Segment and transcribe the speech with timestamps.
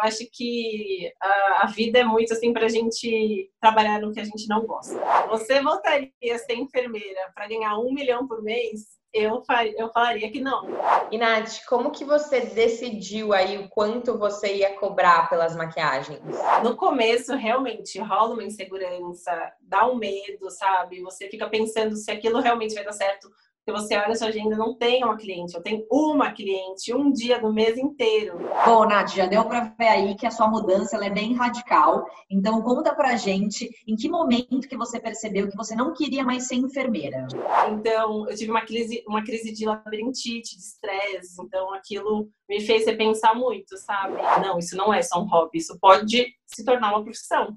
[0.00, 4.20] eu acho que a, a vida é muito assim para a gente trabalhar no que
[4.20, 4.98] a gente não gosta.
[5.28, 9.00] Você voltaria a ser enfermeira para ganhar um milhão por mês?
[9.12, 9.42] eu,
[9.76, 10.66] eu falaria que não.
[11.10, 16.20] E Nath, como que você decidiu aí o quanto você ia cobrar pelas maquiagens?
[16.62, 21.02] No começo, realmente, rola uma insegurança, dá um medo, sabe?
[21.02, 23.28] Você fica pensando se aquilo realmente vai dar certo
[23.64, 27.12] que você olha a sua agenda não tem uma cliente, eu tenho uma cliente, um
[27.12, 28.38] dia do mês inteiro.
[28.64, 32.04] Bom, Nath, já deu para ver aí que a sua mudança é bem radical.
[32.30, 36.46] Então conta pra gente em que momento que você percebeu que você não queria mais
[36.46, 37.26] ser enfermeira.
[37.70, 42.86] Então, eu tive uma crise, uma crise de labirintite, de estresse, então aquilo me fez
[42.86, 44.16] repensar muito, sabe?
[44.42, 47.56] Não, isso não é só um hobby, isso pode se tornar uma profissão.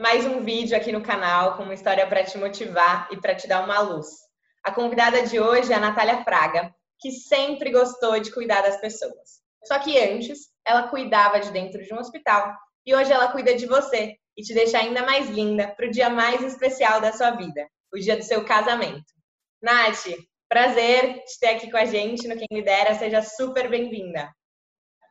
[0.00, 3.46] Mais um vídeo aqui no canal com uma história para te motivar e para te
[3.46, 4.08] dar uma luz.
[4.64, 9.40] A convidada de hoje é a Natália Fraga, que sempre gostou de cuidar das pessoas.
[9.62, 12.52] Só que antes, ela cuidava de dentro de um hospital
[12.84, 16.10] e hoje ela cuida de você e te deixa ainda mais linda para o dia
[16.10, 19.06] mais especial da sua vida, o dia do seu casamento.
[19.62, 20.04] Nath,
[20.48, 24.34] prazer te ter aqui com a gente no Quem Lidera, seja super bem-vinda.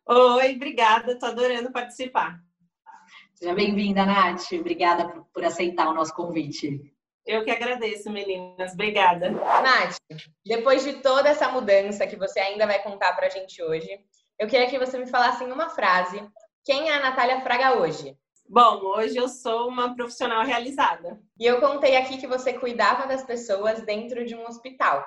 [0.05, 2.37] Oi, obrigada, tô adorando participar.
[3.43, 4.53] Seja bem-vinda, Nath.
[4.53, 6.79] Obrigada por, por aceitar o nosso convite.
[7.25, 8.71] Eu que agradeço, meninas.
[8.71, 9.31] Obrigada.
[9.31, 9.97] Nath,
[10.45, 13.89] depois de toda essa mudança que você ainda vai contar pra gente hoje,
[14.39, 16.25] eu queria que você me falasse em uma frase
[16.63, 18.17] quem é a Natália Fraga hoje?
[18.47, 21.19] Bom, hoje eu sou uma profissional realizada.
[21.37, 25.05] E eu contei aqui que você cuidava das pessoas dentro de um hospital.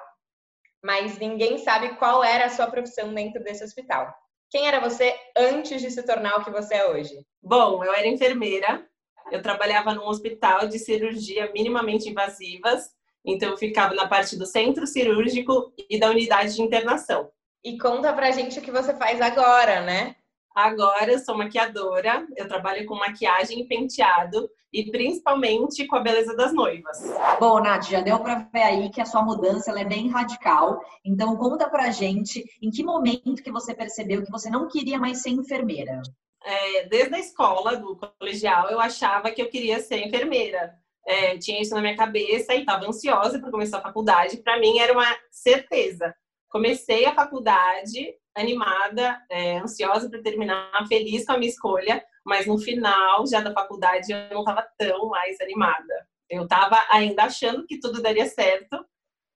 [0.85, 4.15] Mas ninguém sabe qual era a sua profissão dentro desse hospital.
[4.51, 7.21] Quem era você antes de se tornar o que você é hoje?
[7.43, 8.87] Bom, eu era enfermeira.
[9.31, 12.91] Eu trabalhava num hospital de cirurgia minimamente invasivas.
[13.25, 17.29] Então, eu ficava na parte do centro cirúrgico e da unidade de internação.
[17.65, 20.15] E conta pra gente o que você faz agora, né?
[20.57, 26.35] Agora eu sou maquiadora, eu trabalho com maquiagem e penteado e principalmente com a beleza
[26.35, 26.99] das noivas.
[27.39, 30.81] Bom, Nath, já deu para ver aí que a sua mudança é bem radical.
[31.05, 35.21] Então conta pra gente em que momento que você percebeu que você não queria mais
[35.21, 36.01] ser enfermeira.
[36.43, 40.73] É, desde a escola, do colegial, eu achava que eu queria ser enfermeira.
[41.07, 44.39] É, tinha isso na minha cabeça e estava ansiosa para começar a faculdade.
[44.39, 46.15] Para mim era uma certeza.
[46.49, 52.59] Comecei a faculdade animada, é, ansiosa para terminar, feliz com a minha escolha, mas no
[52.59, 56.07] final já da faculdade eu não estava tão mais animada.
[56.29, 58.85] Eu estava ainda achando que tudo daria certo,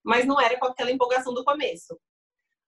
[0.03, 1.97] mas não era com aquela empolgação do começo.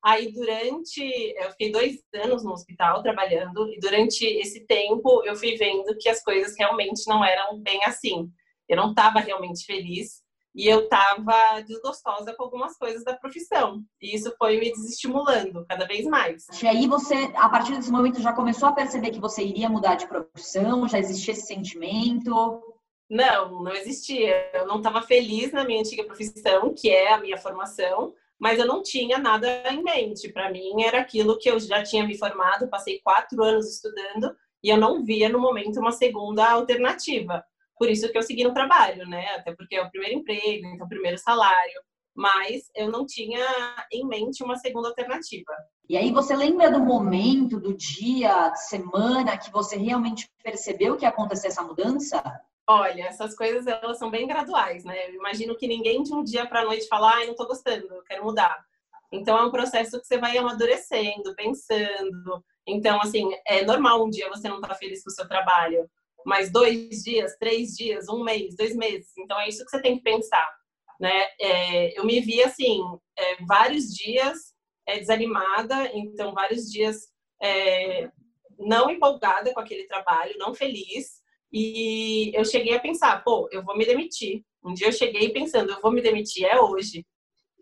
[0.04, 1.02] Aí, durante.
[1.38, 6.10] Eu fiquei dois anos no hospital trabalhando, e durante esse tempo eu fui vendo que
[6.10, 8.30] as coisas realmente não eram bem assim.
[8.68, 10.23] Eu não estava realmente feliz
[10.56, 13.84] e eu estava desgostosa com algumas coisas da profissão.
[14.02, 16.46] E isso foi me desestimulando cada vez mais.
[16.62, 19.96] E aí você, a partir desse momento, já começou a perceber que você iria mudar
[19.96, 20.88] de profissão?
[20.88, 22.62] Já existia esse sentimento?
[23.10, 24.50] Não, não existia.
[24.54, 28.68] Eu não estava feliz na minha antiga profissão, que é a minha formação, mas eu
[28.68, 30.30] não tinha nada em mente.
[30.30, 34.70] Para mim, era aquilo que eu já tinha me formado, passei quatro anos estudando, e
[34.70, 37.44] eu não via no momento uma segunda alternativa.
[37.78, 39.26] Por isso que eu segui no trabalho, né?
[39.36, 41.82] Até porque é o primeiro emprego, então o primeiro salário.
[42.16, 43.44] Mas eu não tinha
[43.92, 45.52] em mente uma segunda alternativa.
[45.90, 51.10] E aí você lembra do momento, do dia, semana que você realmente percebeu que ia
[51.10, 52.22] acontecer essa mudança?
[52.68, 55.10] Olha, essas coisas elas são bem graduais, né?
[55.10, 57.88] Eu imagino que ninguém de um dia para a noite fala, ah, não tô gostando,
[57.94, 58.64] eu quero mudar.
[59.12, 62.44] Então é um processo que você vai amadurecendo, pensando.
[62.66, 65.90] Então, assim, é normal um dia você não estar tá feliz com o seu trabalho
[66.26, 69.12] mais dois dias, três dias, um mês, dois meses.
[69.18, 70.48] Então é isso que você tem que pensar,
[71.00, 71.28] né?
[71.40, 72.82] É, eu me vi assim
[73.18, 74.54] é, vários dias
[74.88, 77.08] é, desanimada, então vários dias
[77.42, 78.10] é,
[78.60, 81.22] não empolgada com aquele trabalho, não feliz.
[81.52, 84.44] E eu cheguei a pensar, pô, eu vou me demitir.
[84.64, 87.06] Um dia eu cheguei pensando, eu vou me demitir, é hoje.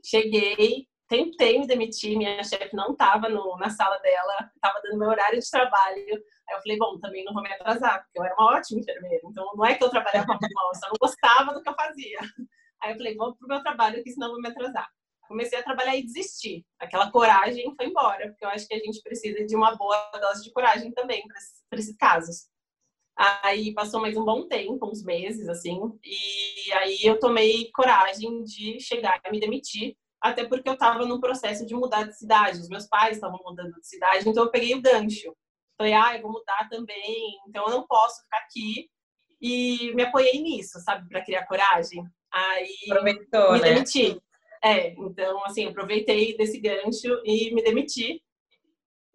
[0.04, 5.38] Cheguei, tentei me demitir, minha chefe não estava na sala dela, estava dando meu horário
[5.38, 5.98] de trabalho.
[5.98, 9.20] Aí eu falei, bom, também não vou me atrasar, porque eu era uma ótima enfermeira.
[9.26, 12.20] Então não é que eu trabalhava mal, eu só não gostava do que eu fazia.
[12.82, 14.88] Aí eu falei, vou pro meu trabalho aqui, senão eu vou me atrasar.
[15.28, 16.66] Comecei a trabalhar e desisti.
[16.80, 20.44] Aquela coragem foi embora, porque eu acho que a gente precisa de uma boa dose
[20.46, 21.24] de coragem também
[21.70, 22.48] para esses casos.
[23.44, 28.80] Aí passou mais um bom tempo, uns meses, assim, e aí eu tomei coragem de
[28.80, 32.70] chegar e me demitir, até porque eu estava no processo de mudar de cidade, os
[32.70, 35.36] meus pais estavam mudando de cidade, então eu peguei o gancho.
[35.78, 38.88] Falei, ah, eu vou mudar também, então eu não posso ficar aqui.
[39.42, 42.06] E me apoiei nisso, sabe, para criar coragem.
[42.32, 43.74] Aí Aproveitou, me né?
[43.74, 44.22] demiti.
[44.64, 48.22] É, então, assim, aproveitei desse gancho e me demiti.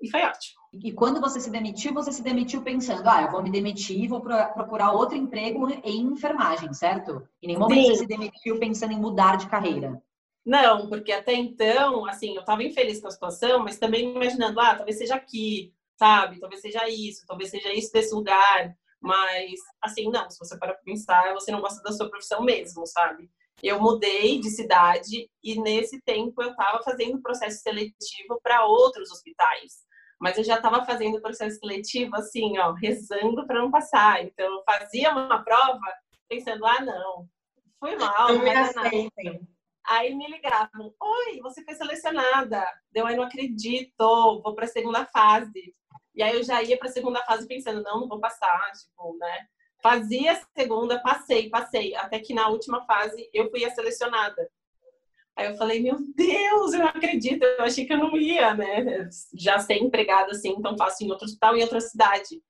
[0.02, 0.56] E foi ótimo.
[0.72, 4.08] E quando você se demitiu, você se demitiu pensando, ah, eu vou me demitir e
[4.08, 7.26] vou procurar outro emprego em enfermagem, certo?
[7.40, 7.90] Em nenhum momento Sim.
[7.90, 10.02] você se demitiu pensando em mudar de carreira.
[10.46, 14.76] Não, porque até então, assim, eu estava infeliz com a situação, mas também imaginando, ah,
[14.76, 16.38] talvez seja aqui, sabe?
[16.38, 18.72] Talvez seja isso, talvez seja isso desse lugar.
[19.00, 23.28] Mas, assim, não, se você para pensar, você não gosta da sua profissão mesmo, sabe?
[23.60, 29.84] Eu mudei de cidade e nesse tempo eu estava fazendo processo seletivo para outros hospitais.
[30.20, 34.22] Mas eu já estava fazendo processo seletivo, assim, ó, rezando para não passar.
[34.24, 35.80] Então, eu fazia uma prova
[36.28, 37.28] pensando, ah, não,
[37.80, 39.55] fui mal, Não me aceitem.
[39.88, 42.64] Aí me ligavam, oi, você foi selecionada.
[42.90, 43.92] Deu, aí não acredito,
[44.42, 45.74] vou para a segunda fase.
[46.14, 49.16] E aí eu já ia para a segunda fase pensando, não, não vou passar, tipo,
[49.18, 49.46] né?
[49.82, 54.50] Fazia a segunda, passei, passei, até que na última fase eu fui a selecionada.
[55.36, 59.08] Aí eu falei, meu Deus, eu não acredito, eu achei que eu não ia, né?
[59.34, 62.42] Já ser empregada assim tão fácil em outro hospital, em outra cidade.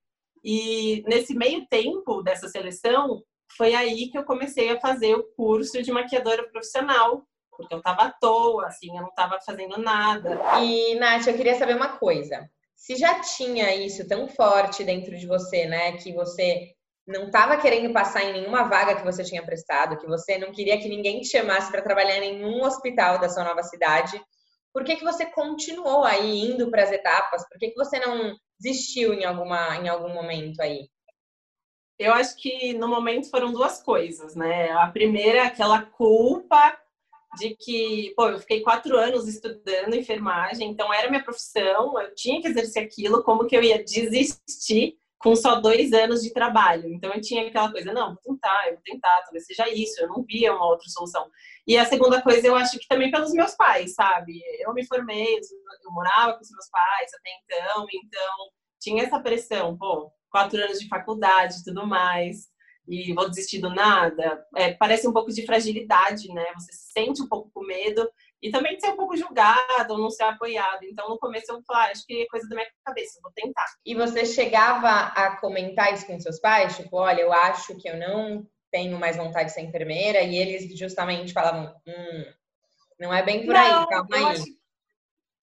[0.45, 3.23] E nesse meio tempo dessa seleção,
[3.57, 8.03] foi aí que eu comecei a fazer o curso de maquiadora profissional, porque eu tava
[8.03, 10.39] à toa, assim, eu não tava fazendo nada.
[10.63, 12.49] E, Nath, eu queria saber uma coisa.
[12.75, 16.73] Se já tinha isso tão forte dentro de você, né, que você
[17.07, 20.79] não estava querendo passar em nenhuma vaga que você tinha prestado, que você não queria
[20.79, 24.21] que ninguém te chamasse para trabalhar em nenhum hospital da sua nova cidade,
[24.73, 27.49] por que, que você continuou aí indo para as etapas?
[27.49, 30.89] Por que, que você não desistiu em, alguma, em algum momento aí?
[31.99, 34.71] Eu acho que no momento foram duas coisas, né?
[34.73, 36.79] A primeira, é aquela culpa
[37.39, 42.41] de que, pô, eu fiquei quatro anos estudando enfermagem, então era minha profissão, eu tinha
[42.41, 46.89] que exercer aquilo, como que eu ia desistir com só dois anos de trabalho?
[46.93, 50.09] Então eu tinha aquela coisa, não, vou tentar, eu vou tentar, talvez seja isso, eu
[50.09, 51.29] não via uma outra solução.
[51.67, 54.41] E a segunda coisa, eu acho que também pelos meus pais, sabe?
[54.61, 58.51] Eu me formei, eu morava com os meus pais até então, então
[58.81, 62.55] tinha essa pressão, pô, quatro anos de faculdade e tudo mais
[62.87, 64.45] e vou desistir do nada.
[64.55, 66.45] É, parece um pouco de fragilidade, né?
[66.55, 68.09] Você se sente um pouco com medo
[68.43, 70.85] e também de ser um pouco julgado ou não ser apoiado.
[70.85, 73.67] Então, no começo eu falei, ah, acho que é coisa da minha cabeça, vou tentar.
[73.85, 76.77] E você chegava a comentar isso com seus pais?
[76.77, 80.21] Tipo, olha, eu acho que eu não tenho mais vontade de ser enfermeira.
[80.21, 82.25] E eles justamente falavam, hum,
[83.01, 84.56] não é bem por não, aí, calma aí.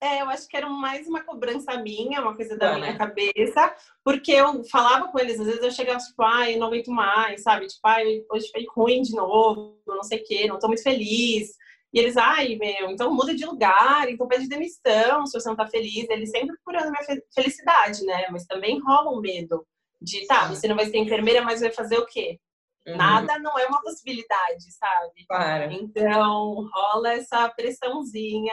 [0.00, 2.98] É, eu acho que era mais uma cobrança minha, uma coisa da minha né?
[2.98, 3.74] cabeça,
[4.04, 7.42] porque eu falava com eles, às vezes eu chegava tipo, ai, eu não aguento mais,
[7.42, 7.66] sabe?
[7.68, 11.52] Tipo, ai, hoje foi ruim de novo, não sei o quê, não tô muito feliz.
[11.92, 15.66] E eles, ai, meu, então muda de lugar, então pede demissão se você não tá
[15.66, 16.06] feliz.
[16.10, 18.26] Eles sempre procurando minha fe- felicidade, né?
[18.30, 19.64] Mas também rola um medo
[20.02, 22.38] de, tá, você não vai ser enfermeira, mas vai fazer o quê?
[22.86, 25.24] Uhum, Nada não é uma possibilidade, sabe?
[25.28, 25.72] Claro.
[25.72, 28.52] Então, rola essa pressãozinha,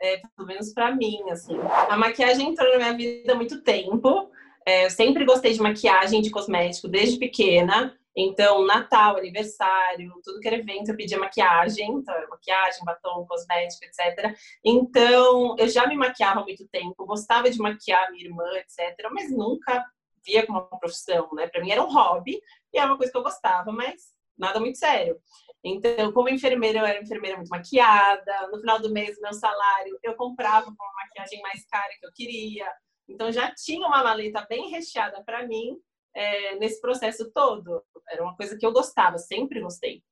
[0.00, 1.56] é, pelo menos pra mim, assim.
[1.88, 4.30] A maquiagem entrou na minha vida há muito tempo.
[4.66, 7.96] É, eu sempre gostei de maquiagem, de cosmético, desde pequena.
[8.16, 11.90] Então, Natal, aniversário, tudo que era evento, eu pedia maquiagem.
[11.90, 14.36] Então, maquiagem, batom, cosmético, etc.
[14.64, 18.96] Então, eu já me maquiava há muito tempo, gostava de maquiar minha irmã, etc.
[19.10, 19.84] Mas nunca
[20.24, 21.46] via como uma profissão, né?
[21.48, 22.40] Pra mim era um hobby
[22.72, 25.18] e era uma coisa que eu gostava, mas nada muito sério.
[25.64, 28.48] Então, como enfermeira, eu era enfermeira muito maquiada.
[28.52, 32.70] No final do mês, meu salário, eu comprava uma maquiagem mais cara que eu queria.
[33.08, 35.78] Então, já tinha uma maleta bem recheada para mim
[36.14, 37.82] é, nesse processo todo.
[38.10, 40.02] Era uma coisa que eu gostava, sempre gostei.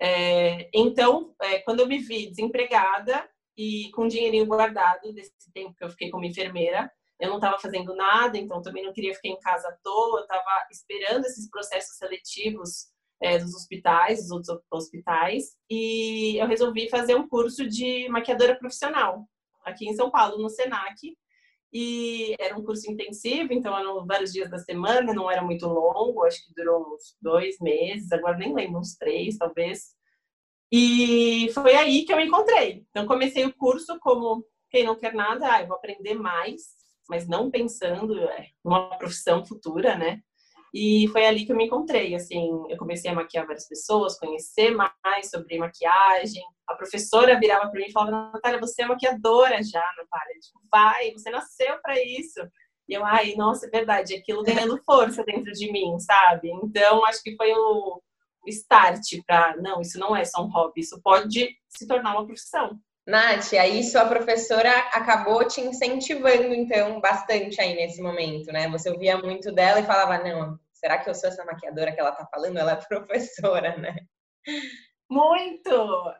[0.00, 5.84] É, então, é, quando eu me vi desempregada e com dinheirinho guardado desse tempo que
[5.84, 9.38] eu fiquei como enfermeira, eu não estava fazendo nada, então também não queria ficar em
[9.38, 10.20] casa à toa.
[10.20, 12.93] Eu estava esperando esses processos seletivos
[13.24, 19.26] é, dos hospitais, dos outros hospitais, e eu resolvi fazer um curso de maquiadora profissional
[19.64, 21.16] aqui em São Paulo, no Senac.
[21.72, 26.24] E era um curso intensivo, então eram vários dias da semana, não era muito longo,
[26.24, 29.94] acho que durou uns dois meses, agora nem lembro, uns três talvez.
[30.70, 32.84] E foi aí que eu me encontrei.
[32.90, 36.62] Então comecei o curso como quem não quer nada, ah, eu vou aprender mais,
[37.08, 40.20] mas não pensando é, numa profissão futura, né?
[40.74, 44.72] E foi ali que eu me encontrei, assim, eu comecei a maquiar várias pessoas, conhecer
[44.72, 46.42] mais sobre maquiagem.
[46.66, 50.34] A professora virava para mim e falava, Natália, você é maquiadora já, Natália.
[50.40, 52.40] Tipo, vai, você nasceu para isso.
[52.88, 56.50] E eu, ai, nossa, é verdade, aquilo ganhando força dentro de mim, sabe?
[56.50, 58.02] Então, acho que foi o
[58.48, 62.76] start para, não, isso não é só um hobby, isso pode se tornar uma profissão.
[63.06, 68.68] Nath, aí sua professora acabou te incentivando, então, bastante aí nesse momento, né?
[68.70, 72.12] Você ouvia muito dela e falava, não, será que eu sou essa maquiadora que ela
[72.12, 72.58] tá falando?
[72.58, 73.96] Ela é professora, né?
[75.08, 75.70] Muito!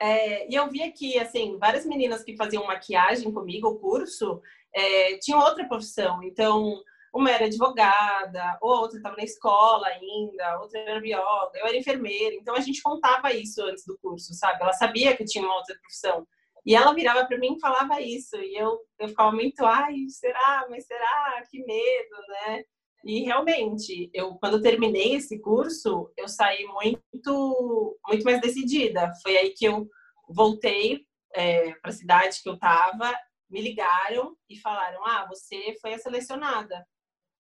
[0.00, 4.40] É, e eu vi aqui, assim, várias meninas que faziam maquiagem comigo, o curso,
[4.74, 6.22] é, tinham outra profissão.
[6.22, 12.34] Então, uma era advogada, outra estava na escola ainda, outra era bióloga, eu era enfermeira.
[12.34, 14.62] Então, a gente contava isso antes do curso, sabe?
[14.62, 16.26] Ela sabia que tinha uma outra profissão.
[16.64, 18.36] E ela virava para mim e falava isso.
[18.36, 20.66] E eu, eu ficava muito, ai, será?
[20.70, 21.42] Mas será?
[21.50, 22.64] Que medo, né?
[23.04, 29.12] E realmente, eu quando eu terminei esse curso, eu saí muito, muito mais decidida.
[29.22, 29.86] Foi aí que eu
[30.28, 33.12] voltei é, para a cidade que eu estava,
[33.50, 36.86] me ligaram e falaram: ah, você foi a selecionada.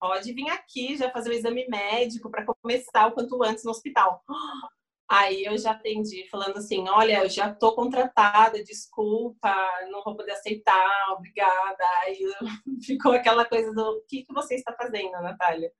[0.01, 4.23] Pode vir aqui já fazer o exame médico para começar o quanto antes no hospital.
[5.13, 9.55] Aí eu já atendi falando assim, olha, eu já tô contratada, desculpa,
[9.91, 11.85] não vou poder aceitar, obrigada.
[12.03, 12.19] Aí
[12.83, 15.71] ficou aquela coisa do, o que, que você está fazendo, Natália?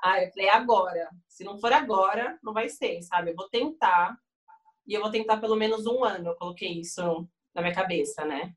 [0.00, 1.08] Aí eu falei, agora.
[1.26, 3.32] Se não for agora, não vai ser, sabe?
[3.32, 4.16] Eu vou tentar,
[4.86, 6.28] e eu vou tentar pelo menos um ano.
[6.30, 8.52] Eu coloquei isso na minha cabeça, né?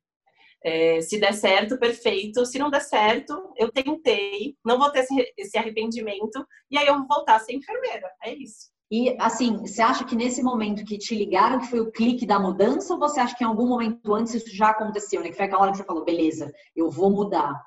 [0.64, 2.46] É, se der certo, perfeito.
[2.46, 5.04] Se não der certo, eu tentei, não vou ter
[5.36, 8.08] esse arrependimento, e aí eu vou voltar a ser enfermeira.
[8.24, 8.71] É isso.
[8.92, 12.38] E assim, você acha que nesse momento que te ligaram que foi o clique da
[12.38, 15.30] mudança ou você acha que em algum momento antes isso já aconteceu, né?
[15.30, 17.66] Que foi aquela hora que você falou, beleza, eu vou mudar.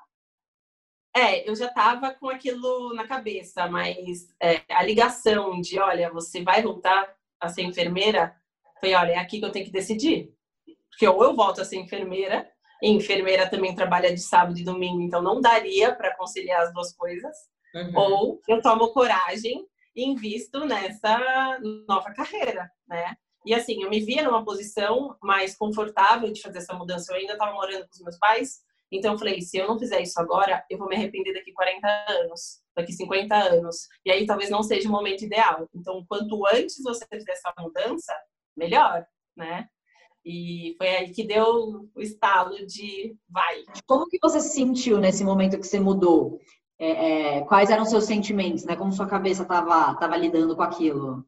[1.17, 6.43] É, eu já estava com aquilo na cabeça, mas é, a ligação de, olha, você
[6.43, 8.35] vai voltar a ser enfermeira,
[8.79, 10.31] foi, olha, é aqui que eu tenho que decidir.
[10.91, 12.47] Porque ou eu volto a ser enfermeira,
[12.83, 16.93] e enfermeira também trabalha de sábado e domingo, então não daria para conciliar as duas
[16.93, 17.35] coisas.
[17.73, 17.91] Uhum.
[17.95, 19.65] Ou eu tomo coragem
[19.95, 23.15] invisto nessa nova carreira, né?
[23.45, 27.11] E assim, eu me via numa posição mais confortável de fazer essa mudança.
[27.11, 28.59] Eu ainda estava morando com os meus pais,
[28.91, 31.87] então eu falei, se eu não fizer isso agora, eu vou me arrepender daqui 40
[32.09, 33.87] anos, daqui 50 anos.
[34.05, 35.67] E aí talvez não seja o momento ideal.
[35.75, 38.13] Então, quanto antes você fizer essa mudança,
[38.55, 39.67] melhor, né?
[40.25, 43.63] E foi aí que deu o estalo de vai.
[43.85, 46.39] Como que você se sentiu nesse momento que você mudou?
[46.79, 48.75] É, é, quais eram seus sentimentos, né?
[48.75, 51.25] Como sua cabeça estava tava lidando com aquilo?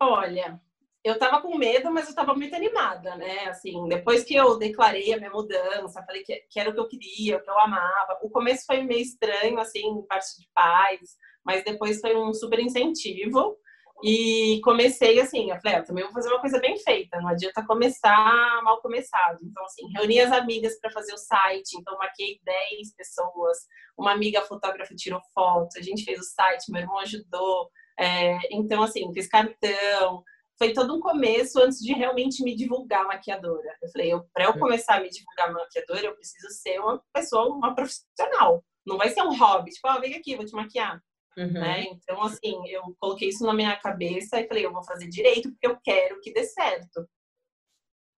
[0.00, 0.60] Olha,
[1.04, 3.46] eu estava com medo, mas eu estava muito animada, né?
[3.46, 6.88] Assim, depois que eu declarei a minha mudança, falei que, que era o que eu
[6.88, 8.18] queria, o que eu amava.
[8.22, 13.56] O começo foi meio estranho, assim, parte de pais, mas depois foi um super incentivo.
[14.02, 17.28] E comecei assim, eu falei, eu ah, também vou fazer uma coisa bem feita, não
[17.28, 19.38] adianta começar mal começado.
[19.42, 23.58] Então, assim, reuni as amigas para fazer o site, então marquei 10 pessoas,
[23.96, 27.70] uma amiga fotógrafa tirou foto, a gente fez o site, meu irmão ajudou.
[27.98, 30.24] É, então, assim, fiz cartão.
[30.58, 33.76] Foi todo um começo antes de realmente me divulgar maquiadora.
[33.80, 37.74] Eu falei, para eu começar a me divulgar maquiadora, eu preciso ser uma pessoa, uma
[37.74, 38.64] profissional.
[38.84, 41.00] Não vai ser um hobby, tipo, ah, vem aqui, vou te maquiar.
[41.36, 41.52] Uhum.
[41.52, 41.84] Né?
[41.84, 45.66] Então, assim, eu coloquei isso na minha cabeça e falei, eu vou fazer direito porque
[45.66, 47.08] eu quero que dê certo.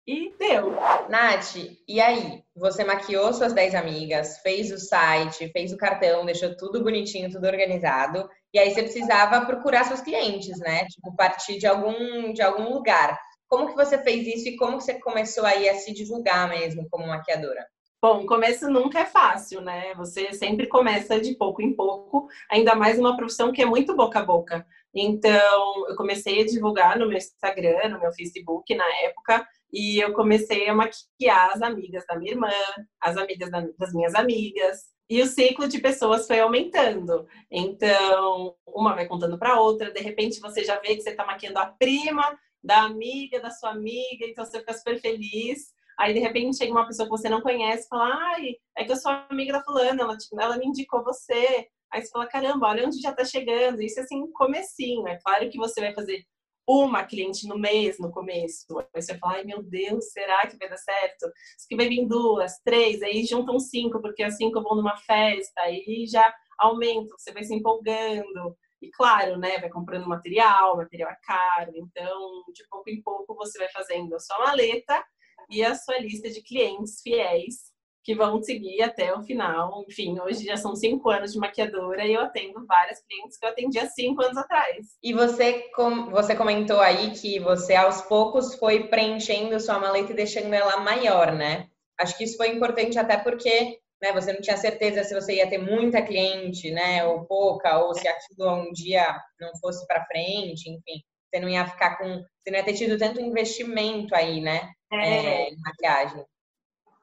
[0.05, 0.72] E deu.
[1.10, 1.55] Nath,
[1.88, 2.43] e aí?
[2.58, 7.48] Você maquiou suas 10 amigas, fez o site, fez o cartão, deixou tudo bonitinho, tudo
[7.48, 8.29] organizado.
[8.53, 10.86] E aí você precisava procurar seus clientes, né?
[10.88, 13.17] Tipo, partir de algum, de algum lugar.
[13.48, 16.86] Como que você fez isso e como que você começou aí a se divulgar mesmo
[16.89, 17.65] como maquiadora?
[18.03, 19.93] Bom, começo nunca é fácil, né?
[19.95, 24.19] Você sempre começa de pouco em pouco, ainda mais uma profissão que é muito boca
[24.19, 24.67] a boca.
[24.93, 30.12] Então, eu comecei a divulgar no meu Instagram, no meu Facebook na época, e eu
[30.12, 32.51] comecei a maquiar as amigas da minha irmã,
[33.00, 37.25] as amigas das minhas amigas, e o ciclo de pessoas foi aumentando.
[37.50, 41.57] Então, uma vai contando para outra, de repente você já vê que você está maquiando
[41.57, 45.72] a prima da amiga da sua amiga, então você fica super feliz.
[46.00, 48.91] Aí, de repente, chega uma pessoa que você não conhece e fala, ai, é que
[48.91, 51.67] eu sou amiga da fulana, ela, ela me indicou você.
[51.91, 53.81] Aí você fala, caramba, olha onde já tá chegando.
[53.81, 55.07] Isso, assim, comecinho.
[55.07, 56.25] É claro que você vai fazer
[56.67, 58.65] uma cliente no mês, no começo.
[58.93, 61.31] Aí você fala, ai, meu Deus, será que vai dar certo?
[61.57, 65.62] Isso que vai vir duas, três, aí juntam cinco, porque as cinco vão numa festa,
[65.62, 68.55] aí já aumenta, você vai se empolgando.
[68.81, 73.57] E claro, né, vai comprando material, material é caro, então de pouco em pouco você
[73.57, 75.03] vai fazendo a sua maleta
[75.50, 77.73] e a sua lista de clientes fiéis
[78.03, 79.85] que vão seguir até o final.
[79.88, 83.50] Enfim, hoje já são cinco anos de maquiadora e eu atendo várias clientes que eu
[83.50, 84.88] atendi há cinco anos atrás.
[85.01, 90.15] E você, com, você comentou aí que você aos poucos foi preenchendo sua maleta e
[90.15, 91.69] deixando ela maior, né?
[91.97, 94.12] Acho que isso foi importante até porque né?
[94.12, 97.05] Você não tinha certeza se você ia ter muita cliente, né?
[97.05, 101.01] Ou pouca, ou se aquilo um dia não fosse para frente, enfim.
[101.33, 102.05] Você não ia ficar com.
[102.05, 104.71] Você não ia ter tido tanto investimento aí, né?
[104.91, 104.97] É.
[104.97, 106.23] É, em maquiagem.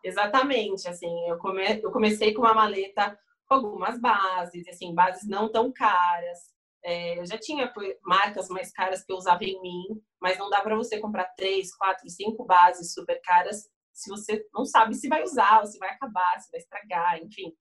[0.05, 1.81] Exatamente, assim, eu, come...
[1.83, 6.39] eu comecei com uma maleta com algumas bases, assim, bases não tão caras.
[6.85, 7.71] É, eu já tinha
[8.03, 11.75] marcas mais caras que eu usava em mim, mas não dá para você comprar três,
[11.75, 16.41] quatro, cinco bases super caras se você não sabe se vai usar, se vai acabar,
[16.41, 17.53] se vai estragar, enfim.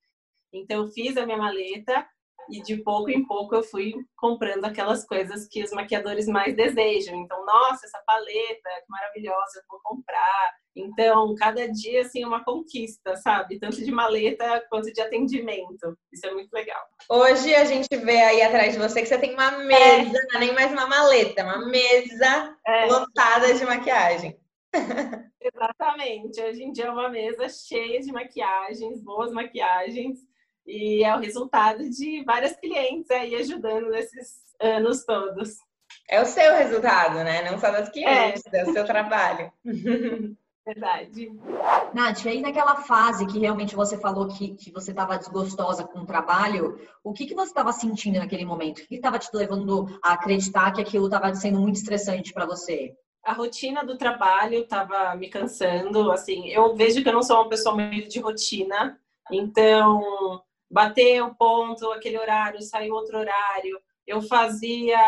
[0.54, 2.08] Então, eu fiz a minha maleta
[2.50, 7.16] e de pouco em pouco eu fui comprando aquelas coisas que os maquiadores mais desejam.
[7.16, 10.56] Então, nossa, essa paleta, que maravilhosa, eu vou comprar.
[10.76, 13.60] Então, cada dia, assim, é uma conquista, sabe?
[13.60, 15.98] Tanto de maleta quanto de atendimento.
[16.12, 16.82] Isso é muito legal.
[17.10, 20.34] Hoje a gente vê aí atrás de você que você tem uma mesa, é.
[20.34, 22.86] não é nem mais uma maleta, uma mesa é.
[22.86, 24.40] lotada de maquiagem.
[25.42, 26.42] Exatamente.
[26.42, 30.20] Hoje em dia é uma mesa cheia de maquiagens, boas maquiagens,
[30.66, 35.58] e é o resultado de várias clientes aí ajudando nesses anos todos.
[36.08, 37.50] É o seu resultado, né?
[37.50, 39.52] Não só das clientes, é, é o seu trabalho.
[40.66, 41.32] Verdade.
[41.96, 46.06] Nath, aí naquela fase que realmente você falou que, que você estava desgostosa com o
[46.06, 48.80] trabalho, o que, que você estava sentindo naquele momento?
[48.80, 52.94] O que estava te levando a acreditar que aquilo estava sendo muito estressante para você?
[53.24, 56.12] a rotina do trabalho estava me cansando.
[56.12, 59.00] Assim, eu vejo que eu não sou uma pessoa muito de rotina,
[59.32, 63.80] então bater o ponto, aquele horário, sair outro horário.
[64.06, 65.00] Eu fazia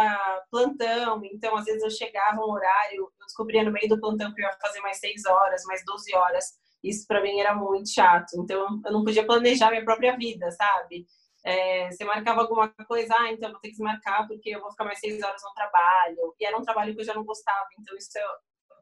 [0.52, 4.42] plantão, então às vezes eu chegava um horário, eu descobria no meio do plantão que
[4.42, 6.46] eu ia fazer mais seis horas, mais 12 horas.
[6.84, 8.34] Isso para mim era muito chato.
[8.38, 11.06] Então eu não podia planejar minha própria vida, sabe?
[11.44, 14.86] É, você marcava alguma coisa, ah, então vou ter que desmarcar porque eu vou ficar
[14.86, 16.36] mais seis horas no trabalho.
[16.40, 18.12] E era um trabalho que eu já não gostava, então isso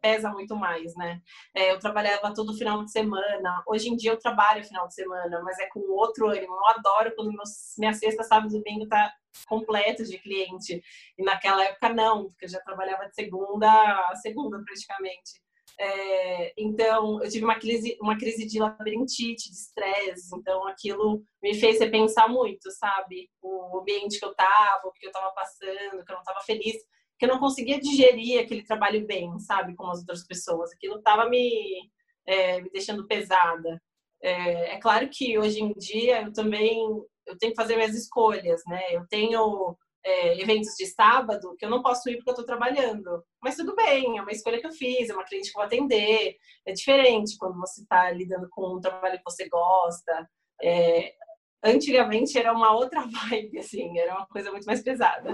[0.01, 1.21] pesa muito mais, né?
[1.55, 3.63] É, eu trabalhava todo final de semana.
[3.67, 6.53] Hoje em dia eu trabalho final de semana, mas é com outro ânimo.
[6.53, 9.11] Eu adoro quando meus, minha sexta, sábado e domingo tá
[9.47, 10.81] completo de cliente.
[11.17, 13.69] E naquela época não, porque eu já trabalhava de segunda
[14.09, 15.41] a segunda praticamente.
[15.81, 20.35] É, então, eu tive uma crise, uma crise de labirintite, de estresse.
[20.35, 23.29] Então, aquilo me fez repensar muito, sabe?
[23.41, 26.75] O ambiente que eu estava, o que eu estava passando, que eu não estava feliz,
[27.19, 29.75] que eu não conseguia digerir aquele trabalho bem, sabe?
[29.75, 30.71] Como as outras pessoas.
[30.71, 31.91] Aquilo estava me,
[32.25, 33.81] é, me deixando pesada.
[34.23, 36.79] É, é claro que hoje em dia eu também
[37.27, 38.81] eu tenho que fazer minhas escolhas, né?
[38.91, 43.23] Eu tenho é, eventos de sábado que eu não posso ir porque eu estou trabalhando.
[43.41, 45.65] Mas tudo bem, é uma escolha que eu fiz, é uma cliente que eu vou
[45.65, 46.37] atender.
[46.65, 50.29] É diferente quando você está lidando com um trabalho que você gosta.
[50.61, 51.13] É,
[51.63, 55.29] antigamente era uma outra vibe, assim, era uma coisa muito mais pesada.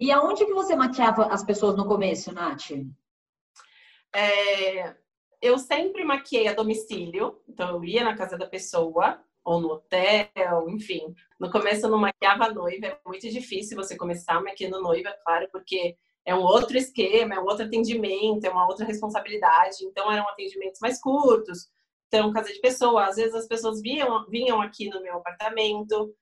[0.00, 2.70] E aonde que você maquiava as pessoas no começo, Nath?
[4.14, 4.94] É,
[5.40, 10.68] eu sempre maquiei a domicílio, então eu ia na casa da pessoa, ou no hotel,
[10.68, 11.14] enfim.
[11.38, 15.48] No começo eu não maquiava a noiva, é muito difícil você começar maquiando noiva, claro,
[15.52, 19.84] porque é um outro esquema, é um outro atendimento, é uma outra responsabilidade.
[19.84, 21.68] Então eram atendimentos mais curtos.
[22.16, 26.14] Então, casa de pessoa, às vezes as pessoas vinham, vinham aqui no meu apartamento.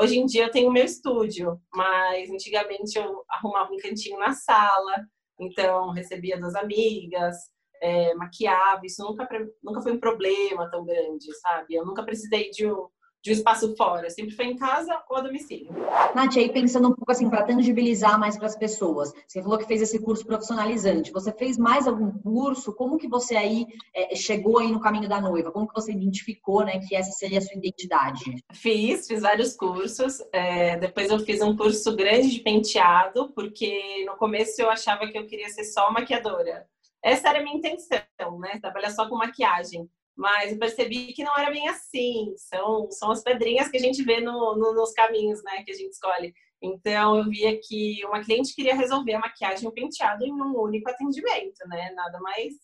[0.00, 5.04] Hoje em dia eu tenho meu estúdio, mas antigamente eu arrumava um cantinho na sala,
[5.38, 7.36] então recebia das amigas,
[7.82, 9.28] é, maquiava, isso nunca,
[9.62, 11.74] nunca foi um problema tão grande, sabe?
[11.74, 12.88] Eu nunca precisei de um,
[13.26, 15.72] de um espaço fora, sempre foi em casa ou a domicílio.
[16.14, 19.66] Nath, aí pensando um pouco assim, para tangibilizar mais para as pessoas, você falou que
[19.66, 22.72] fez esse curso profissionalizante, você fez mais algum curso?
[22.72, 25.50] Como que você aí é, chegou aí no caminho da noiva?
[25.50, 28.44] Como que você identificou, né, que essa seria a sua identidade?
[28.52, 34.16] Fiz, fiz vários cursos, é, depois eu fiz um curso grande de penteado, porque no
[34.16, 36.64] começo eu achava que eu queria ser só maquiadora,
[37.02, 38.58] essa era a minha intenção, né?
[38.60, 39.88] Trabalhar só com maquiagem.
[40.16, 42.34] Mas eu percebi que não era bem assim.
[42.36, 45.62] São, são as pedrinhas que a gente vê no, no, nos caminhos, né?
[45.62, 46.32] Que a gente escolhe.
[46.62, 50.58] Então, eu via que uma cliente queria resolver a maquiagem e o penteado em um
[50.58, 51.90] único atendimento, né?
[51.92, 52.54] Nada mais,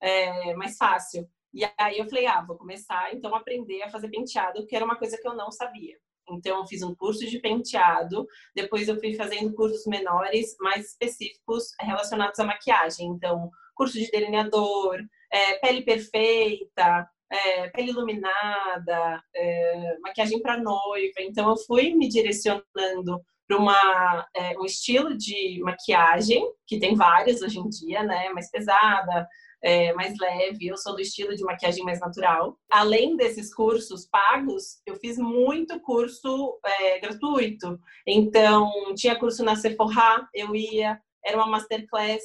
[0.00, 1.28] é, mais fácil.
[1.52, 4.84] E aí eu falei, ah, vou começar então a aprender a fazer penteado, que era
[4.84, 5.96] uma coisa que eu não sabia.
[6.28, 11.74] Então, eu fiz um curso de penteado, depois eu fui fazendo cursos menores, mais específicos
[11.80, 13.08] relacionados à maquiagem.
[13.08, 14.98] Então, curso de delineador,
[15.34, 21.16] é, pele perfeita, é, pele iluminada, é, maquiagem para noiva.
[21.18, 27.58] Então, eu fui me direcionando para é, um estilo de maquiagem que tem várias hoje
[27.58, 29.28] em dia, né, mais pesada,
[29.62, 30.68] é, mais leve.
[30.68, 32.56] Eu sou do estilo de maquiagem mais natural.
[32.70, 37.78] Além desses cursos pagos, eu fiz muito curso é, gratuito.
[38.06, 42.22] Então tinha curso na Sephora, eu ia, era uma masterclass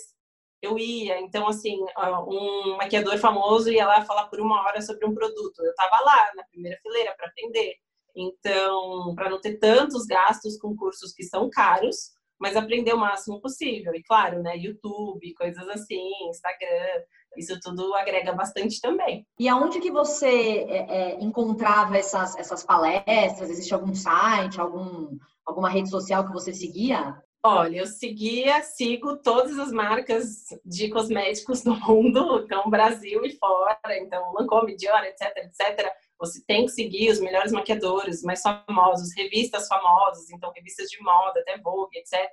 [0.62, 1.19] eu ia.
[1.19, 1.78] Então, assim,
[2.28, 5.60] um maquiador famoso ia lá falar por uma hora sobre um produto.
[5.60, 7.76] Eu estava lá na primeira fileira para atender.
[8.15, 13.41] Então, para não ter tantos gastos com cursos que são caros, mas aprender o máximo
[13.41, 13.93] possível.
[13.93, 17.04] E claro, né, YouTube, coisas assim, Instagram,
[17.38, 19.26] isso tudo agrega bastante também.
[19.38, 23.50] E aonde que você é, é, encontrava essas, essas palestras?
[23.50, 27.15] Existe algum site, algum, alguma rede social que você seguia?
[27.41, 33.80] Olha, eu seguia, sigo todas as marcas de cosméticos do mundo, então Brasil e fora,
[33.91, 35.89] então Lancôme, Dior, etc, etc.
[36.19, 41.39] Você tem que seguir os melhores maquiadores, mais famosos, revistas famosas, então revistas de moda,
[41.39, 42.30] até Vogue, etc.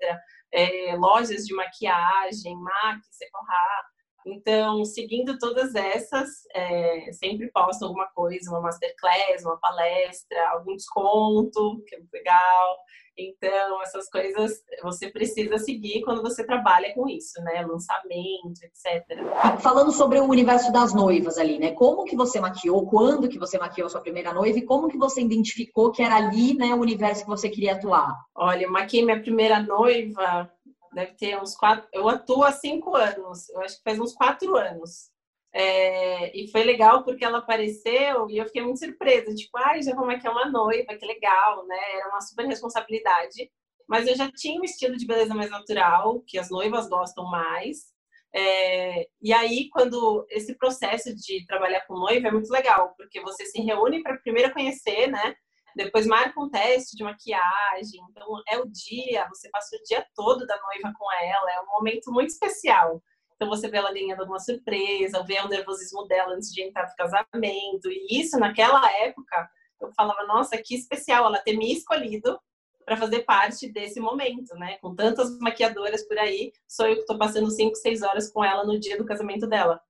[0.52, 3.84] É, lojas de maquiagem, MAC, Sephora.
[4.26, 11.80] Então, seguindo todas essas, é, sempre posto alguma coisa, uma masterclass, uma palestra, algum desconto,
[11.86, 12.76] que é legal.
[13.18, 17.64] Então, essas coisas você precisa seguir quando você trabalha com isso, né?
[17.66, 19.60] Lançamento, etc.
[19.60, 21.72] Falando sobre o universo das noivas ali, né?
[21.72, 24.98] Como que você maquiou, quando que você maquiou a sua primeira noiva e como que
[24.98, 28.14] você identificou que era ali, né, o universo que você queria atuar?
[28.34, 30.50] Olha, eu maquiei minha primeira noiva,
[30.92, 31.88] deve ter uns quatro...
[31.92, 35.10] Eu atuo há cinco anos, eu acho que faz uns quatro anos.
[35.58, 39.94] É, e foi legal porque ela apareceu e eu fiquei muito surpresa, tipo, ai, já
[39.94, 41.78] vou maquiar uma noiva, que legal, né?
[41.94, 43.50] Era uma super responsabilidade.
[43.88, 47.86] Mas eu já tinha um estilo de beleza mais natural, que as noivas gostam mais.
[48.34, 53.46] É, e aí, quando esse processo de trabalhar com noiva é muito legal, porque você
[53.46, 55.34] se reúne para primeiro conhecer, né?
[55.74, 58.00] Depois marca um teste de maquiagem.
[58.10, 61.66] Então, é o dia, você passa o dia todo da noiva com ela, é um
[61.78, 63.02] momento muito especial.
[63.36, 66.96] Então você vê ela ganhando alguma surpresa, vê o nervosismo dela antes de entrar no
[66.96, 67.90] casamento.
[67.90, 69.48] E isso, naquela época,
[69.80, 72.38] eu falava, nossa, que especial ela ter me escolhido
[72.84, 74.78] para fazer parte desse momento, né?
[74.78, 78.64] Com tantas maquiadoras por aí, sou eu que estou passando 5, 6 horas com ela
[78.64, 79.80] no dia do casamento dela.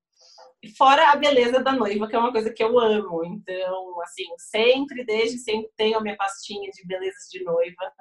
[0.63, 3.25] E fora a beleza da noiva, que é uma coisa que eu amo.
[3.25, 7.93] Então, assim, sempre, desde sempre, tenho a minha pastinha de belezas de noiva.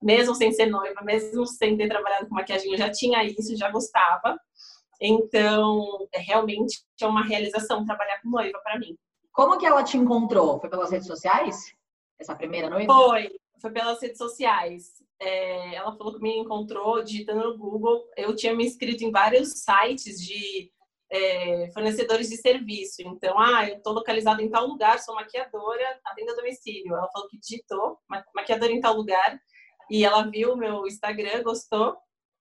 [0.00, 3.70] Mesmo sem ser noiva, mesmo sem ter trabalhado com maquiagem, eu já tinha isso, já
[3.70, 4.38] gostava.
[5.06, 8.96] Então, é, realmente é uma realização trabalhar com noiva para mim.
[9.30, 10.58] Como que ela te encontrou?
[10.58, 11.74] Foi pelas redes sociais?
[12.18, 12.90] Essa primeira noiva?
[12.90, 14.94] Foi, foi pelas redes sociais.
[15.20, 18.08] É, ela falou que me encontrou digitando no Google.
[18.16, 20.72] Eu tinha me inscrito em vários sites de
[21.10, 23.02] é, fornecedores de serviço.
[23.02, 26.94] Então, ah, eu estou localizada em tal lugar, sou maquiadora, atendo a domicílio.
[26.94, 27.98] Ela falou que digitou,
[28.34, 29.38] maquiadora em tal lugar,
[29.90, 31.94] e ela viu o meu Instagram, gostou,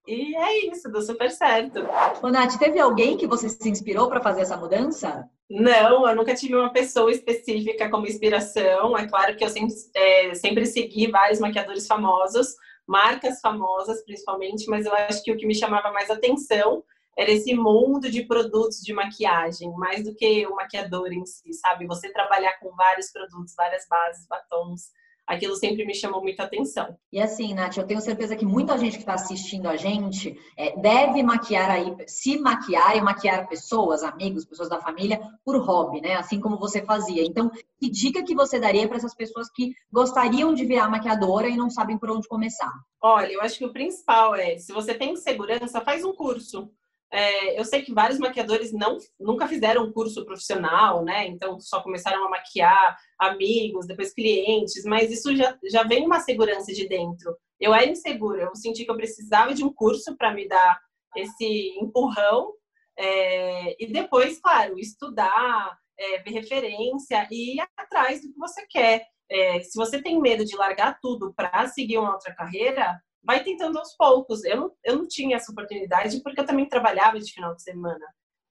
[0.06, 1.80] e é isso, deu super certo.
[2.22, 5.30] Ô, Nath, teve alguém que você se inspirou para fazer essa mudança?
[5.50, 8.98] Não, eu nunca tive uma pessoa específica como inspiração.
[8.98, 12.56] É claro que eu sempre, é, sempre segui vários maquiadores famosos,
[12.88, 16.84] marcas famosas principalmente, mas eu acho que o que me chamava mais atenção
[17.18, 21.86] era esse mundo de produtos de maquiagem, mais do que o maquiador em si, sabe?
[21.86, 24.92] Você trabalhar com vários produtos, várias bases, batons
[25.28, 26.98] aquilo sempre me chamou muita atenção.
[27.12, 30.78] E assim, Nath, eu tenho certeza que muita gente que está assistindo a gente é,
[30.80, 36.16] deve maquiar aí, se maquiar e maquiar pessoas, amigos, pessoas da família, por hobby, né?
[36.16, 37.24] Assim como você fazia.
[37.24, 41.58] Então, que dica que você daria para essas pessoas que gostariam de virar maquiadora e
[41.58, 42.72] não sabem por onde começar?
[43.02, 46.72] Olha, eu acho que o principal é, se você tem segurança, faz um curso.
[47.13, 51.28] É, eu sei que vários maquiadores não, nunca fizeram um curso profissional, né?
[51.28, 56.73] Então só começaram a maquiar amigos, depois clientes, mas isso já, já vem uma segurança
[56.73, 57.38] de dentro.
[57.60, 60.80] Eu era insegura, eu senti que eu precisava de um curso para me dar
[61.15, 62.52] esse empurrão
[62.97, 69.06] é, e depois, claro, estudar, é, ver referência e ir atrás do que você quer.
[69.30, 73.80] É, se você tem medo de largar tudo para seguir uma outra carreira, vai tentando
[73.80, 74.44] aos poucos.
[74.44, 78.06] Eu não, eu não tinha essa oportunidade porque eu também trabalhava de final de semana.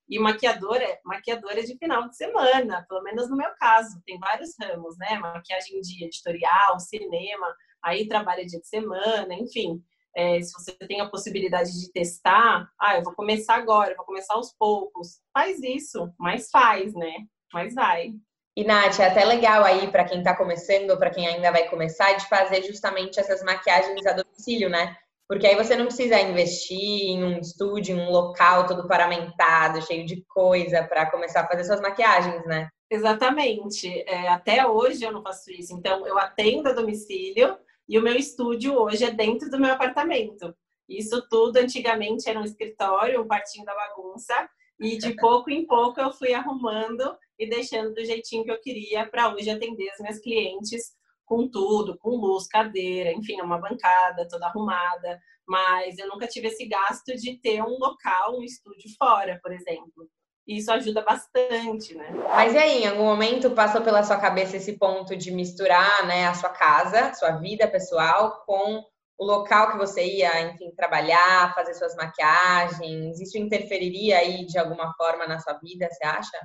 [0.09, 4.01] E maquiadora, maquiadora de final de semana, pelo menos no meu caso.
[4.05, 5.19] Tem vários ramos, né?
[5.19, 9.83] Maquiagem de editorial, cinema, aí trabalha dia de semana, enfim.
[10.15, 14.05] É, se você tem a possibilidade de testar, ah, eu vou começar agora, eu vou
[14.05, 15.21] começar aos poucos.
[15.33, 17.27] Faz isso, mas faz, né?
[17.53, 18.13] Mas vai.
[18.55, 21.69] E, Nath, é até legal aí para quem está começando ou para quem ainda vai
[21.69, 24.95] começar de fazer justamente essas maquiagens a domicílio, né?
[25.27, 30.05] Porque aí você não precisa investir em um estúdio, em um local todo paramentado, cheio
[30.05, 32.69] de coisa para começar a fazer suas maquiagens, né?
[32.91, 33.88] Exatamente.
[34.07, 35.73] É, até hoje eu não faço isso.
[35.73, 37.57] Então, eu atendo a domicílio
[37.88, 40.55] e o meu estúdio hoje é dentro do meu apartamento.
[40.87, 44.35] Isso tudo antigamente era um escritório, um quartinho da bagunça.
[44.79, 49.07] E de pouco em pouco eu fui arrumando e deixando do jeitinho que eu queria
[49.09, 50.92] para hoje atender as minhas clientes
[51.25, 56.66] com tudo, com luz, cadeira, enfim, uma bancada toda arrumada, mas eu nunca tive esse
[56.66, 60.09] gasto de ter um local, um estúdio fora, por exemplo.
[60.47, 62.11] E isso ajuda bastante, né?
[62.29, 66.27] Mas e aí, em algum momento passou pela sua cabeça esse ponto de misturar, né,
[66.27, 68.85] a sua casa, sua vida pessoal com
[69.18, 73.21] o local que você ia, enfim, trabalhar, fazer suas maquiagens?
[73.21, 76.38] Isso interferiria aí de alguma forma na sua vida, você acha?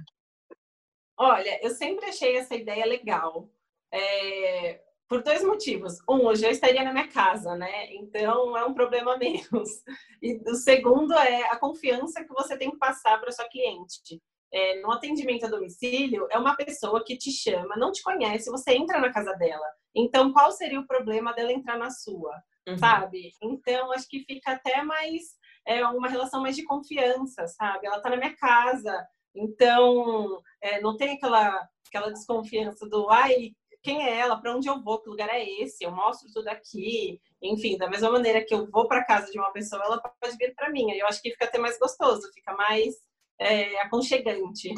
[1.18, 3.50] Olha, eu sempre achei essa ideia legal.
[3.92, 6.00] É, por dois motivos.
[6.08, 7.94] Um, hoje eu estaria na minha casa, né?
[7.96, 9.70] Então é um problema menos.
[10.22, 14.22] E o segundo é a confiança que você tem que passar para sua cliente.
[14.52, 18.72] É, no atendimento a domicílio, é uma pessoa que te chama, não te conhece, você
[18.72, 19.66] entra na casa dela.
[19.94, 22.34] Então, qual seria o problema dela entrar na sua?
[22.66, 22.78] Uhum.
[22.78, 23.32] Sabe?
[23.42, 27.88] Então, acho que fica até mais é, uma relação mais de confiança, sabe?
[27.88, 29.06] Ela tá na minha casa,
[29.38, 33.52] então é, não tem aquela, aquela desconfiança do ai,
[33.88, 37.22] quem é ela, para onde eu vou, que lugar é esse, eu mostro tudo aqui.
[37.42, 40.54] Enfim, da mesma maneira que eu vou para casa de uma pessoa, ela pode vir
[40.56, 40.92] para mim.
[40.92, 42.96] Eu acho que fica até mais gostoso, fica mais
[43.40, 44.74] é, aconchegante.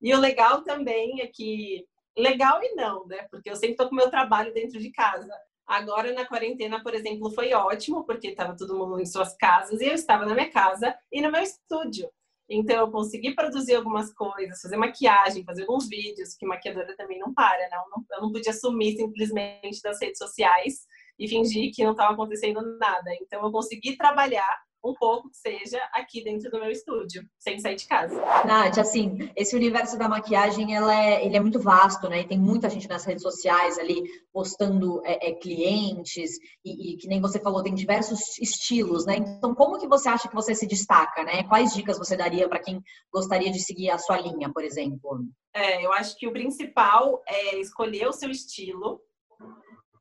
[0.00, 1.84] E o legal também é que
[2.16, 3.26] legal e não, né?
[3.30, 5.32] Porque eu sempre tô com meu trabalho dentro de casa.
[5.66, 9.86] Agora na quarentena, por exemplo, foi ótimo, porque estava todo mundo em suas casas e
[9.86, 12.08] eu estava na minha casa e no meu estúdio.
[12.48, 17.32] Então, eu consegui produzir algumas coisas, fazer maquiagem, fazer alguns vídeos, que maquiadora também não
[17.32, 17.76] para, né?
[17.76, 20.86] Eu não, eu não podia sumir simplesmente das redes sociais
[21.18, 23.14] e fingir que não estava acontecendo nada.
[23.20, 27.76] Então, eu consegui trabalhar um pouco que seja aqui dentro do meu estúdio, sem sair
[27.76, 28.14] de casa.
[28.44, 32.20] Nath, assim, esse universo da maquiagem, ela é, ele é muito vasto, né?
[32.20, 37.08] E tem muita gente nas redes sociais ali postando é, é, clientes e, e, que
[37.08, 39.16] nem você falou, tem diversos estilos, né?
[39.16, 41.44] Então, como que você acha que você se destaca, né?
[41.44, 45.24] Quais dicas você daria para quem gostaria de seguir a sua linha, por exemplo?
[45.54, 49.00] É, eu acho que o principal é escolher o seu estilo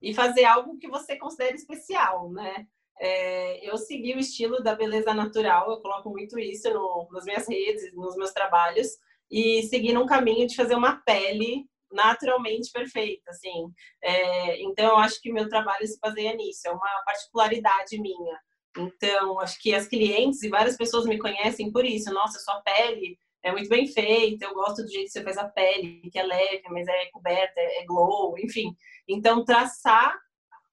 [0.01, 2.67] e fazer algo que você considere especial, né?
[2.99, 7.47] É, eu segui o estilo da beleza natural, eu coloco muito isso no, nas minhas
[7.47, 8.87] redes, nos meus trabalhos,
[9.31, 13.71] e segui num caminho de fazer uma pele naturalmente perfeita, assim.
[14.03, 18.39] É, então, eu acho que meu trabalho se baseia nisso, é uma particularidade minha.
[18.77, 22.11] Então, acho que as clientes e várias pessoas me conhecem por isso.
[22.11, 25.47] Nossa, sua pele é muito bem feita, eu gosto do jeito que você faz a
[25.47, 28.75] pele, que é leve, mas é coberta, é glow, enfim.
[29.07, 30.17] Então, traçar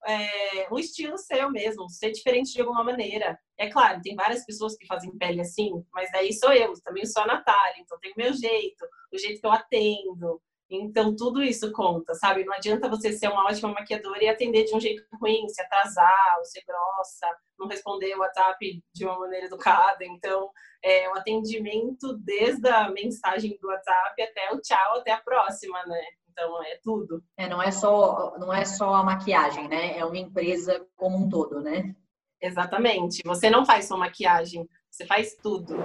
[0.07, 3.39] é, um estilo seu mesmo, ser diferente de alguma maneira.
[3.57, 7.23] É claro, tem várias pessoas que fazem pele assim, mas daí sou eu, também sou
[7.23, 10.41] a Natália, então tem o meu jeito, o jeito que eu atendo.
[10.73, 12.45] Então, tudo isso conta, sabe?
[12.45, 16.37] Não adianta você ser uma ótima maquiadora e atender de um jeito ruim, se atrasar,
[16.37, 17.27] ou ser grossa,
[17.59, 20.05] não responder o WhatsApp de uma maneira educada.
[20.05, 20.49] Então,
[20.81, 26.01] é o atendimento desde a mensagem do WhatsApp até o tchau, até a próxima, né?
[26.31, 27.23] Então é tudo.
[27.37, 29.97] É, não é só não é só a maquiagem, né?
[29.97, 31.95] É uma empresa como um todo, né?
[32.41, 33.21] Exatamente.
[33.23, 35.75] Você não faz só maquiagem, você faz tudo.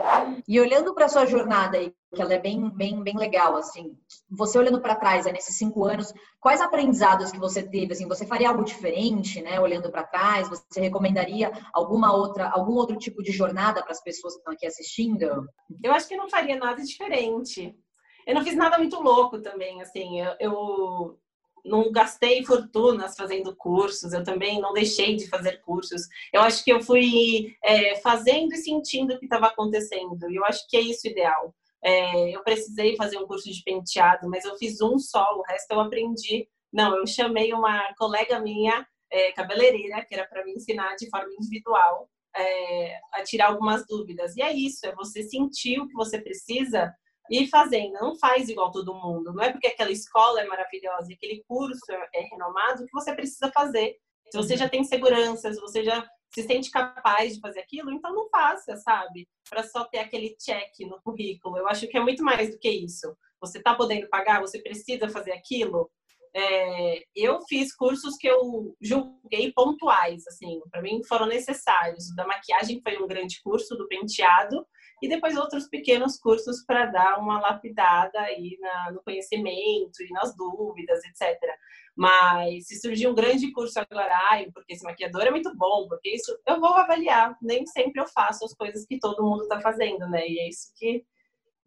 [0.48, 3.96] E olhando para sua jornada aí, que ela é bem, bem, bem legal, assim,
[4.28, 7.92] você olhando para trás, nesses cinco anos, quais aprendizados que você teve?
[7.92, 9.60] Assim, você faria algo diferente, né?
[9.60, 14.32] Olhando para trás, você recomendaria alguma outra, algum outro tipo de jornada para as pessoas
[14.32, 15.46] que estão aqui assistindo?
[15.84, 17.76] Eu acho que não faria nada diferente.
[18.26, 21.20] Eu não fiz nada muito louco também, assim, eu, eu
[21.64, 26.02] não gastei fortunas fazendo cursos, eu também não deixei de fazer cursos.
[26.32, 30.44] Eu acho que eu fui é, fazendo e sentindo o que estava acontecendo, e eu
[30.44, 31.54] acho que é isso ideal.
[31.82, 35.70] É, eu precisei fazer um curso de penteado, mas eu fiz um só, o resto
[35.70, 36.48] eu aprendi.
[36.72, 41.32] Não, eu chamei uma colega minha, é, cabeleireira, que era para me ensinar de forma
[41.32, 44.36] individual é, a tirar algumas dúvidas.
[44.36, 46.92] E é isso, é você sentir o que você precisa
[47.30, 47.92] e fazendo.
[47.94, 49.32] Não faz igual todo mundo.
[49.32, 53.50] Não é porque aquela escola é maravilhosa e aquele curso é renomado que você precisa
[53.52, 53.96] fazer.
[54.30, 58.12] Se você já tem segurança, se você já se sente capaz de fazer aquilo, então
[58.12, 59.28] não faça, sabe?
[59.48, 61.56] Para só ter aquele check no currículo.
[61.56, 63.16] Eu acho que é muito mais do que isso.
[63.40, 65.90] Você está podendo pagar, você precisa fazer aquilo.
[66.34, 72.10] É, eu fiz cursos que eu julguei pontuais, assim, para mim foram necessários.
[72.10, 74.66] O da maquiagem foi um grande curso, do penteado,
[75.02, 80.34] e depois outros pequenos cursos para dar uma lapidada aí na, no conhecimento e nas
[80.36, 81.38] dúvidas, etc.
[81.94, 86.14] Mas se surgir um grande curso agora, ai, porque esse maquiador é muito bom, porque
[86.14, 87.36] isso eu vou avaliar.
[87.42, 90.26] Nem sempre eu faço as coisas que todo mundo está fazendo, né?
[90.26, 91.04] E é isso que,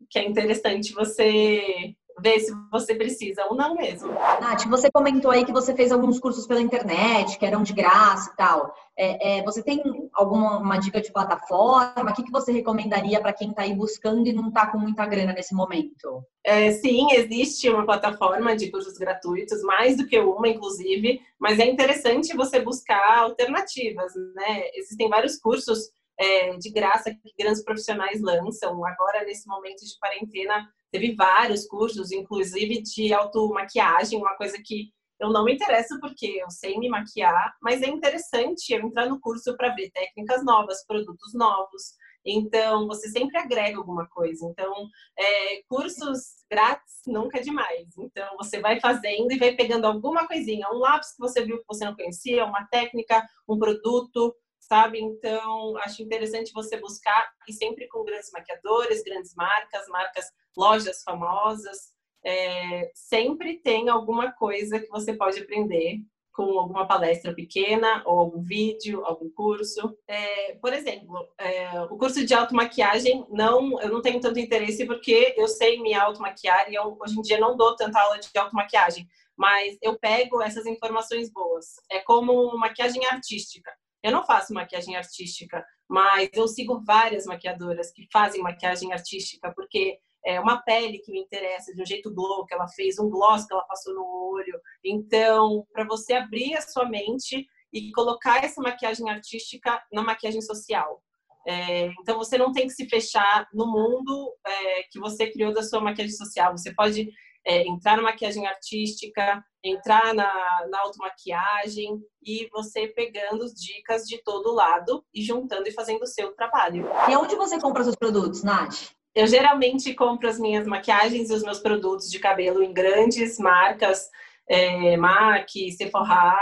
[0.09, 4.11] que é interessante você ver se você precisa ou não mesmo.
[4.41, 8.31] Nath, você comentou aí que você fez alguns cursos pela internet, que eram de graça
[8.31, 8.73] e tal.
[8.97, 9.81] É, é, você tem
[10.13, 12.11] alguma dica de plataforma?
[12.11, 15.05] O que, que você recomendaria para quem está aí buscando e não está com muita
[15.05, 16.21] grana nesse momento?
[16.43, 21.65] É, sim, existe uma plataforma de cursos gratuitos, mais do que uma, inclusive, mas é
[21.65, 24.63] interessante você buscar alternativas, né?
[24.75, 28.85] Existem vários cursos é, de graça que grandes profissionais lançam.
[28.85, 35.31] Agora, nesse momento de quarentena, teve vários cursos, inclusive de automaquiagem, uma coisa que eu
[35.31, 39.55] não me interesso porque eu sei me maquiar, mas é interessante eu entrar no curso
[39.57, 41.93] para ver técnicas novas, produtos novos.
[42.25, 44.45] Então, você sempre agrega alguma coisa.
[44.45, 44.73] Então,
[45.17, 47.97] é, cursos grátis nunca é demais.
[47.97, 51.67] Então, você vai fazendo e vai pegando alguma coisinha, um lápis que você viu que
[51.67, 54.35] você não conhecia, uma técnica, um produto,
[54.69, 55.01] sabe?
[55.01, 61.91] Então, acho interessante você buscar e sempre com grandes maquiadores, grandes marcas, marcas, lojas famosas.
[62.23, 65.97] É, sempre tem alguma coisa que você pode aprender
[66.31, 69.97] com alguma palestra pequena, ou algum vídeo, algum curso.
[70.07, 75.33] É, por exemplo, é, o curso de automaquiagem, não, eu não tenho tanto interesse porque
[75.35, 79.05] eu sei me automaquiar e eu, hoje em dia não dou tanta aula de automaquiagem,
[79.35, 81.65] mas eu pego essas informações boas.
[81.91, 83.71] É como maquiagem artística.
[84.03, 89.99] Eu não faço maquiagem artística, mas eu sigo várias maquiadoras que fazem maquiagem artística, porque
[90.25, 93.45] é uma pele que me interessa, de um jeito glow que ela fez, um gloss
[93.45, 94.59] que ela passou no olho.
[94.83, 101.01] Então, para você abrir a sua mente e colocar essa maquiagem artística na maquiagem social.
[101.47, 105.63] É, então, você não tem que se fechar no mundo é, que você criou da
[105.63, 106.55] sua maquiagem social.
[106.57, 107.09] Você pode
[107.49, 110.31] é, entrar na maquiagem artística, entrar na,
[110.69, 116.31] na automaquiagem e você pegando dicas de todo lado e juntando e fazendo o seu
[116.35, 116.87] trabalho.
[117.09, 118.91] E onde você compra seus produtos, Nath?
[119.15, 124.07] Eu geralmente compro as minhas maquiagens e os meus produtos de cabelo em grandes marcas,
[124.47, 126.37] é, MAC, Sephora.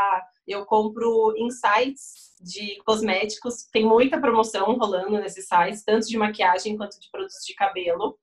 [0.46, 6.76] Eu compro em sites de cosméticos, tem muita promoção rolando nesses sites, tanto de maquiagem
[6.76, 8.18] quanto de produtos de cabelo.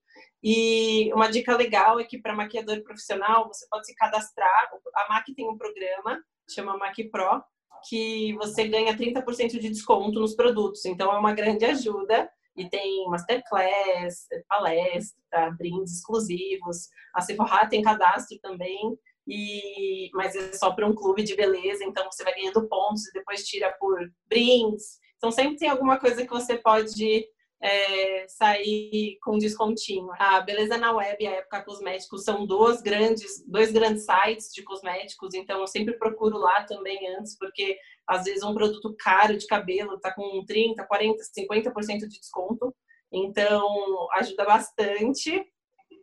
[0.46, 4.70] E uma dica legal é que para maquiador profissional você pode se cadastrar.
[4.94, 7.42] A MAC tem um programa, chama MAC Pro,
[7.88, 10.85] que você ganha 30% de desconto nos produtos.
[10.85, 12.30] Então é uma grande ajuda.
[12.57, 16.88] E tem masterclass, palestra, brindes exclusivos.
[17.14, 22.04] A Sephora tem cadastro também, e mas é só para um clube de beleza, então
[22.09, 25.00] você vai ganhando pontos e depois tira por brindes.
[25.16, 27.26] Então sempre tem alguma coisa que você pode
[27.64, 30.11] é, sair com descontinho.
[30.18, 34.62] A Beleza na Web e a Época Cosméticos são duas grandes, dois grandes sites de
[34.62, 39.46] cosméticos, então eu sempre procuro lá também antes, porque às vezes um produto caro de
[39.46, 42.74] cabelo está com 30, 40, 50% de desconto.
[43.11, 43.66] Então
[44.12, 45.42] ajuda bastante.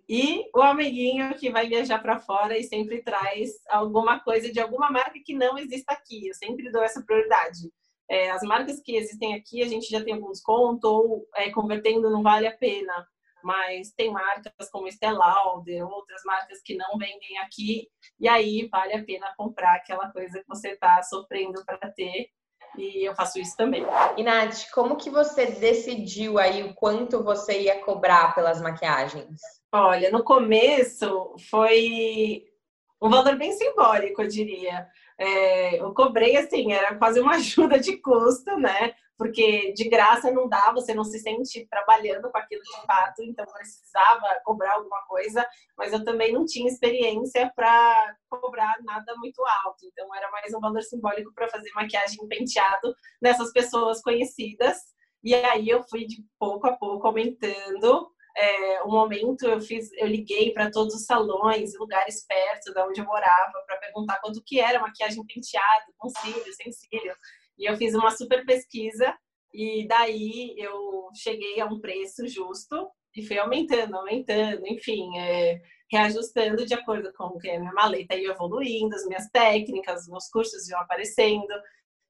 [0.10, 4.90] E o amiguinho que vai viajar para fora e sempre traz alguma coisa de alguma
[4.90, 6.28] marca que não exista aqui.
[6.28, 7.72] Eu sempre dou essa prioridade.
[8.12, 12.10] É, as marcas que existem aqui a gente já tem algum desconto ou é, convertendo
[12.10, 13.08] não vale a pena.
[13.42, 17.88] Mas tem marcas como Estée Lauder, outras marcas que não vendem aqui
[18.20, 22.28] e aí vale a pena comprar aquela coisa que você está sofrendo para ter
[22.78, 23.86] e eu faço isso também.
[24.18, 29.40] E Nath, como que você decidiu aí o quanto você ia cobrar pelas maquiagens?
[29.72, 32.44] Olha, no começo foi
[33.02, 34.86] um valor bem simbólico, eu diria
[35.22, 38.96] é, eu cobrei assim, era quase uma ajuda de custo, né?
[39.16, 43.46] Porque de graça não dá, você não se sente trabalhando com aquilo de fato, então
[43.46, 49.86] precisava cobrar alguma coisa, mas eu também não tinha experiência para cobrar nada muito alto,
[49.86, 54.78] então era mais um valor simbólico para fazer maquiagem penteado nessas pessoas conhecidas.
[55.24, 60.08] E aí eu fui de pouco a pouco aumentando é, um momento eu fiz, eu
[60.08, 64.60] liguei para todos os salões, lugares perto da onde eu morava, para perguntar quanto que
[64.60, 67.16] era maquiagem penteada, com cílio, sem cílio.
[67.58, 69.16] E eu fiz uma super pesquisa
[69.54, 76.66] e daí eu cheguei a um preço justo e fui aumentando, aumentando, enfim, é, reajustando
[76.66, 80.80] de acordo com que a minha maleta ia evoluindo, as minhas técnicas, meus cursos iam
[80.80, 81.54] aparecendo.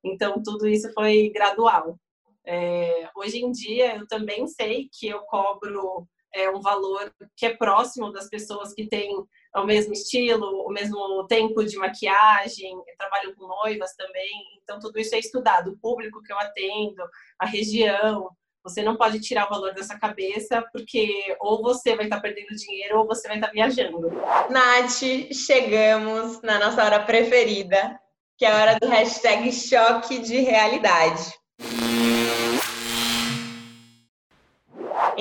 [0.04, 2.00] Então, tudo isso foi gradual.
[2.46, 7.56] É, hoje em dia, eu também sei que eu cobro é, um valor que é
[7.56, 9.14] próximo das pessoas que têm
[9.56, 14.32] o mesmo estilo, o mesmo tempo de maquiagem, eu trabalho com noivas também,
[14.64, 17.04] então tudo isso é estudado, o público que eu atendo,
[17.38, 18.30] a região,
[18.64, 23.00] você não pode tirar o valor dessa cabeça, porque ou você vai estar perdendo dinheiro
[23.00, 24.10] ou você vai estar viajando.
[24.50, 28.00] Nath, chegamos na nossa hora preferida,
[28.38, 31.34] que é a hora do hashtag choque de realidade.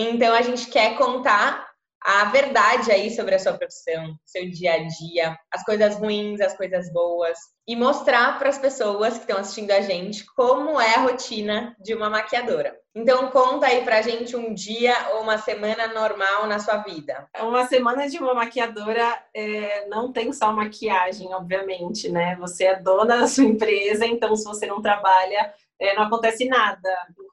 [0.01, 1.68] Então a gente quer contar
[2.03, 6.57] a verdade aí sobre a sua profissão, seu dia a dia, as coisas ruins, as
[6.57, 7.38] coisas boas
[7.68, 11.94] e mostrar para as pessoas que estão assistindo a gente como é a rotina de
[11.94, 12.74] uma maquiadora.
[12.94, 17.28] Então conta aí pra gente um dia ou uma semana normal na sua vida.
[17.38, 22.34] Uma semana de uma maquiadora é, não tem só maquiagem, obviamente, né?
[22.36, 26.88] Você é dona da sua empresa, então se você não trabalha, é, não acontece nada.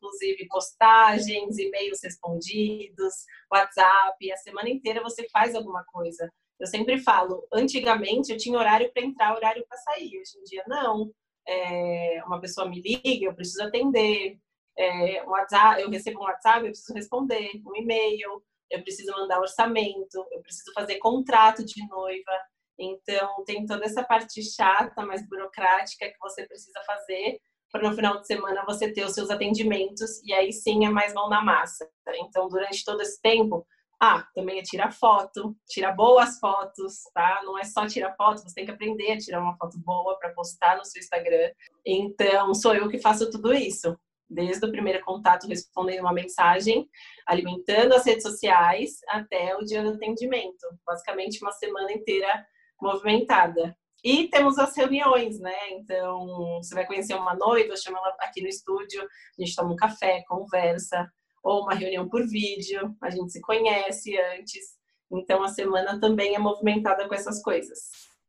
[0.07, 3.13] Inclusive postagens, e-mails respondidos,
[3.51, 6.31] WhatsApp, a semana inteira você faz alguma coisa.
[6.59, 10.17] Eu sempre falo, antigamente eu tinha horário para entrar, horário para sair.
[10.19, 11.11] Hoje em dia não.
[11.47, 14.37] É, uma pessoa me liga, eu preciso atender
[14.77, 19.39] é, um WhatsApp, eu recebo um WhatsApp, eu preciso responder, um e-mail, eu preciso mandar
[19.39, 22.31] orçamento, eu preciso fazer contrato de noiva.
[22.79, 27.39] Então, tem toda essa parte chata, mais burocrática que você precisa fazer
[27.77, 31.13] para no final de semana você ter os seus atendimentos e aí sim é mais
[31.13, 31.89] mão na massa.
[32.15, 33.65] Então, durante todo esse tempo,
[33.99, 37.41] ah, também é tirar foto, tirar boas fotos, tá?
[37.43, 40.33] Não é só tirar foto, você tem que aprender a tirar uma foto boa para
[40.33, 41.51] postar no seu Instagram.
[41.85, 43.97] Então, sou eu que faço tudo isso
[44.29, 46.87] desde o primeiro contato respondendo uma mensagem,
[47.25, 50.67] alimentando as redes sociais até o dia do atendimento.
[50.85, 52.45] Basicamente uma semana inteira
[52.81, 53.75] movimentada.
[54.07, 55.53] E temos as reuniões, né?
[55.71, 59.75] Então, você vai conhecer uma noiva, chama ela aqui no estúdio, a gente toma um
[59.75, 61.11] café, conversa,
[61.43, 64.77] ou uma reunião por vídeo, a gente se conhece antes.
[65.11, 67.79] Então, a semana também é movimentada com essas coisas.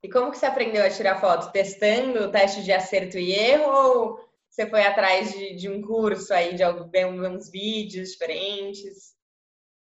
[0.02, 1.52] E como que você aprendeu a tirar foto?
[1.52, 4.20] Testando o teste de acerto e erro ou
[4.50, 9.14] você foi atrás de, de um curso aí, de alguns vídeos diferentes?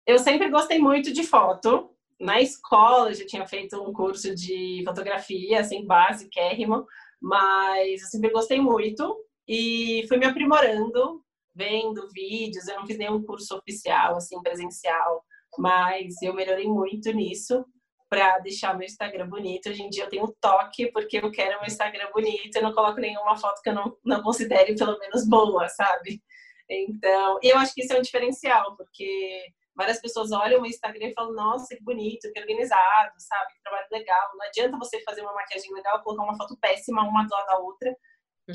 [0.05, 1.95] Eu sempre gostei muito de foto.
[2.19, 6.85] Na escola, eu já tinha feito um curso de fotografia, assim, basicérrimo,
[7.21, 9.15] mas eu sempre gostei muito
[9.47, 11.23] e fui me aprimorando,
[11.55, 12.67] vendo vídeos.
[12.67, 15.23] Eu não fiz nenhum curso oficial, assim, presencial,
[15.57, 17.65] mas eu melhorei muito nisso
[18.09, 19.69] para deixar meu Instagram bonito.
[19.69, 22.99] Hoje em dia eu tenho toque porque eu quero meu Instagram bonito, eu não coloco
[22.99, 26.21] nenhuma foto que eu não, não considere pelo menos boa, sabe?
[26.69, 29.45] Então, eu acho que isso é um diferencial, porque
[29.77, 33.53] várias pessoas olham o Instagram e falam, nossa, que bonito, que organizado, sabe?
[33.53, 34.29] Que trabalho legal.
[34.33, 37.59] Não adianta você fazer uma maquiagem legal, colocar uma foto péssima uma do lado da
[37.59, 37.95] outra,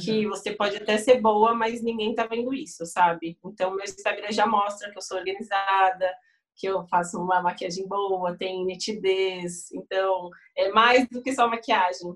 [0.03, 0.31] que uhum.
[0.31, 3.39] você pode até ser boa, mas ninguém tá vendo isso, sabe?
[3.45, 6.13] Então, meu Instagram já mostra que eu sou organizada,
[6.57, 9.71] que eu faço uma maquiagem boa, tem nitidez.
[9.73, 12.15] Então, é mais do que só maquiagem.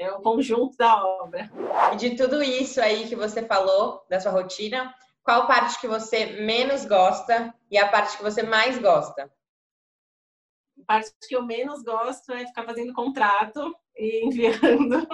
[0.00, 1.50] É o conjunto da obra.
[1.92, 4.94] E de tudo isso aí que você falou, da sua rotina,
[5.28, 9.30] qual parte que você menos gosta e a parte que você mais gosta?
[10.80, 15.06] A parte que eu menos gosto é ficar fazendo contrato e enviando.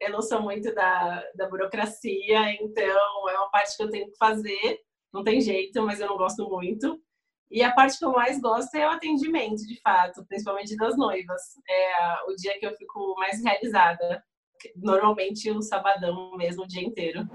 [0.00, 4.16] Eu não sou muito da, da burocracia, então é uma parte que eu tenho que
[4.16, 4.80] fazer.
[5.12, 7.00] Não tem jeito, mas eu não gosto muito.
[7.48, 11.42] E a parte que eu mais gosto é o atendimento, de fato, principalmente das noivas.
[11.68, 14.20] É o dia que eu fico mais realizada.
[14.76, 17.28] Normalmente o sabadão mesmo, o dia inteiro.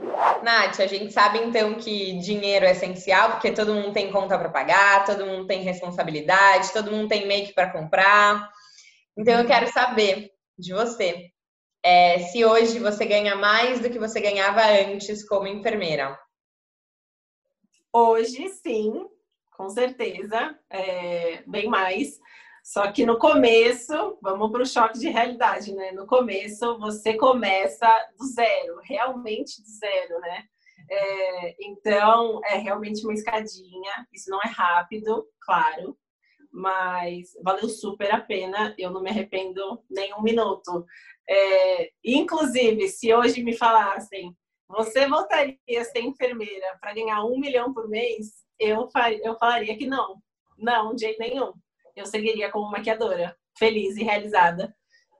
[0.43, 4.49] Nath, a gente sabe então que dinheiro é essencial, porque todo mundo tem conta para
[4.49, 8.49] pagar, todo mundo tem responsabilidade, todo mundo tem make para comprar.
[9.17, 11.31] Então eu quero saber de você
[11.83, 16.19] é, se hoje você ganha mais do que você ganhava antes como enfermeira.
[17.93, 19.07] Hoje, sim,
[19.55, 22.19] com certeza, é, bem mais.
[22.65, 25.91] Só que no começo, vamos para o choque de realidade, né?
[25.91, 27.87] No começo, você começa
[28.17, 30.43] do zero, realmente do zero, né?
[30.89, 34.07] É, então, é realmente uma escadinha.
[34.11, 35.95] Isso não é rápido, claro,
[36.51, 38.73] mas valeu super a pena.
[38.79, 40.87] Eu não me arrependo nem um minuto.
[41.29, 44.35] É, inclusive, se hoje me falassem,
[44.67, 48.43] você voltaria a ser enfermeira para ganhar um milhão por mês?
[48.59, 48.89] eu,
[49.23, 50.19] eu falaria que não.
[50.57, 51.53] Não, de jeito nenhum.
[51.95, 54.75] Eu seguiria como maquiadora, feliz e realizada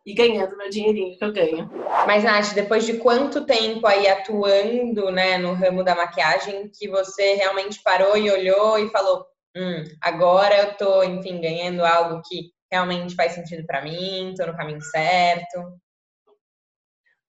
[0.05, 1.69] e ganhando meu dinheirinho que eu ganho.
[2.05, 7.35] Mas, Nath, depois de quanto tempo aí atuando né, no ramo da maquiagem que você
[7.35, 9.25] realmente parou e olhou e falou:
[9.57, 14.55] hum, agora eu tô, enfim, ganhando algo que realmente faz sentido para mim, tô no
[14.55, 15.79] caminho certo?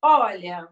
[0.02, 0.68] Olha,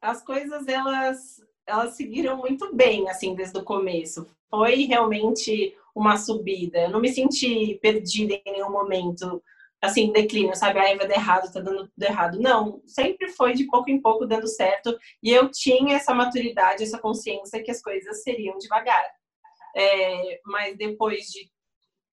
[0.00, 1.36] as coisas elas
[1.66, 6.78] elas seguiram muito bem assim desde o começo foi realmente uma subida.
[6.82, 9.42] Eu não me senti perdida em nenhum momento,
[9.82, 10.78] assim, declínio, sabe?
[10.78, 12.38] Ah, vai dar errado, tá dando tudo errado.
[12.40, 16.98] Não, sempre foi de pouco em pouco dando certo e eu tinha essa maturidade, essa
[16.98, 19.04] consciência que as coisas seriam devagar.
[19.76, 21.50] É, mas depois de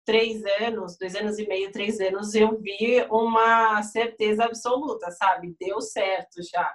[0.04, 5.56] três anos, dois anos e meio, três anos, eu vi uma certeza absoluta, sabe?
[5.60, 6.72] Deu certo já.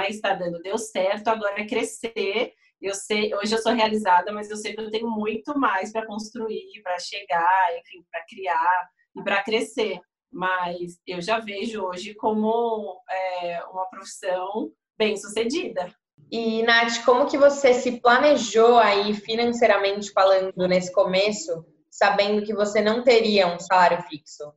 [0.00, 2.54] É está dando, deu certo, agora é crescer
[2.84, 6.06] eu sei, hoje eu sou realizada, mas eu sei que eu tenho muito mais para
[6.06, 8.90] construir, para chegar, enfim, para criar.
[9.16, 10.00] e para crescer.
[10.30, 15.94] Mas eu já vejo hoje como é, uma profissão bem sucedida.
[16.30, 22.82] E, Nath, como que você se planejou aí financeiramente falando nesse começo, sabendo que você
[22.82, 24.52] não teria um salário fixo?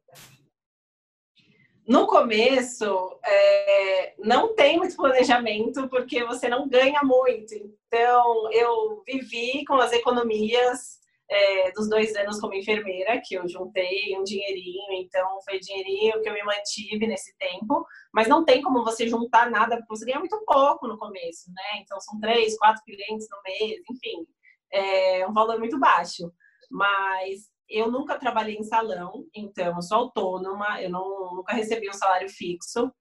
[1.88, 7.54] No começo, é, não tem muito planejamento, porque você não ganha muito.
[7.88, 10.98] Então, eu vivi com as economias
[11.30, 16.28] é, dos dois anos como enfermeira, que eu juntei um dinheirinho, então foi dinheirinho que
[16.28, 20.20] eu me mantive nesse tempo, mas não tem como você juntar nada, porque você ganha
[20.20, 21.82] muito pouco no começo, né?
[21.82, 24.28] Então são três, quatro clientes no mês, enfim,
[24.72, 26.32] é um valor muito baixo.
[26.70, 31.94] Mas eu nunca trabalhei em salão, então eu sou autônoma, eu não, nunca recebi um
[31.94, 32.92] salário fixo.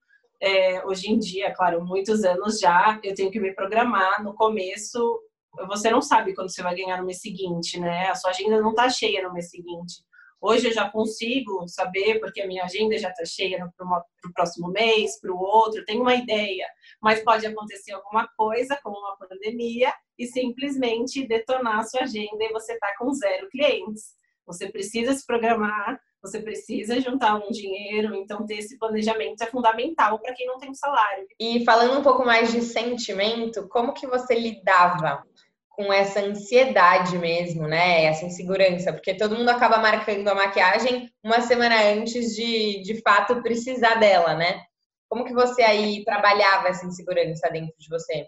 [0.41, 4.23] É, hoje em dia, claro, muitos anos já, eu tenho que me programar.
[4.23, 4.99] No começo,
[5.67, 8.09] você não sabe quando você vai ganhar no mês seguinte, né?
[8.09, 10.05] A sua agenda não está cheia no mês seguinte.
[10.39, 14.69] Hoje eu já consigo saber, porque a minha agenda já está cheia para o próximo
[14.69, 16.67] mês, para o outro, tenho uma ideia.
[17.01, 22.51] Mas pode acontecer alguma coisa, como uma pandemia, e simplesmente detonar a sua agenda e
[22.51, 24.16] você está com zero clientes.
[24.47, 30.19] Você precisa se programar, você precisa juntar um dinheiro, então ter esse planejamento é fundamental
[30.19, 31.27] para quem não tem um salário.
[31.39, 35.23] E falando um pouco mais de sentimento, como que você lidava
[35.69, 38.05] com essa ansiedade mesmo, né?
[38.05, 43.43] Essa insegurança, porque todo mundo acaba marcando a maquiagem uma semana antes de, de fato,
[43.43, 44.63] precisar dela, né?
[45.07, 48.27] Como que você aí trabalhava essa insegurança dentro de você?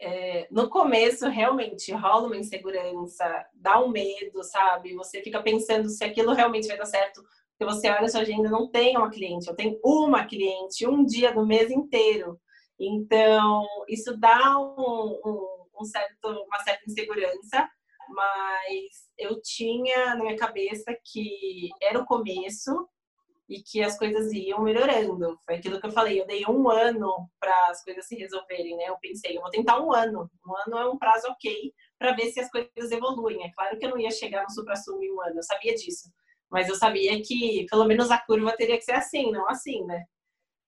[0.00, 4.94] É, no começo, realmente, rola uma insegurança, dá um medo, sabe?
[4.94, 8.48] Você fica pensando se aquilo realmente vai dar certo, porque você olha a sua agenda,
[8.48, 12.40] não tem uma cliente, eu tenho uma cliente, um dia do mês inteiro.
[12.78, 17.68] Então, isso dá um, um um certo, uma certa insegurança,
[18.08, 22.88] mas eu tinha na minha cabeça que era o começo
[23.50, 25.36] e que as coisas iam melhorando.
[25.44, 28.84] Foi aquilo que eu falei, eu dei um ano para as coisas se resolverem, né?
[28.86, 30.30] Eu pensei, eu vou tentar um ano.
[30.46, 33.44] Um ano é um prazo ok para ver se as coisas evoluem.
[33.44, 36.08] É claro que eu não ia chegar no supra-sumo em um ano, eu sabia disso.
[36.48, 40.04] Mas eu sabia que pelo menos a curva teria que ser assim, não assim, né?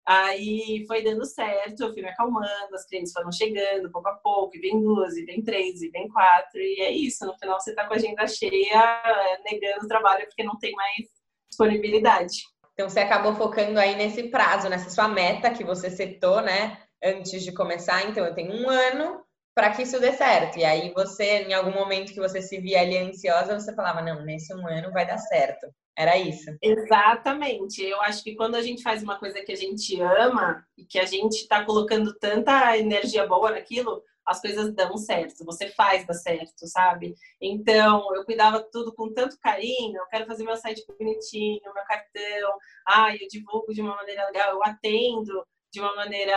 [0.05, 4.57] Aí foi dando certo, eu fui me acalmando, as clientes foram chegando pouco a pouco,
[4.57, 7.25] e vem duas, e vem três, e vem quatro, e é isso.
[7.25, 11.09] No final você tá com a agenda cheia, negando o trabalho porque não tem mais
[11.49, 12.52] disponibilidade.
[12.75, 17.43] Então você acabou focando aí nesse prazo, nessa sua meta que você setou, né, antes
[17.43, 18.09] de começar.
[18.09, 19.23] Então eu tenho um ano
[19.55, 20.59] para que isso dê certo.
[20.59, 24.25] E aí você, em algum momento que você se via ali ansiosa, você falava, não,
[24.25, 25.67] nesse um ano vai dar certo.
[25.97, 26.51] Era isso.
[26.63, 27.83] Exatamente.
[27.83, 30.99] Eu acho que quando a gente faz uma coisa que a gente ama e que
[30.99, 35.45] a gente está colocando tanta energia boa naquilo, as coisas dão certo.
[35.45, 37.15] Você faz dar certo, sabe?
[37.41, 39.97] Então, eu cuidava tudo com tanto carinho.
[39.97, 42.59] Eu quero fazer meu site bonitinho, meu cartão.
[42.87, 46.37] Ah, eu divulgo de uma maneira legal, eu atendo de uma maneira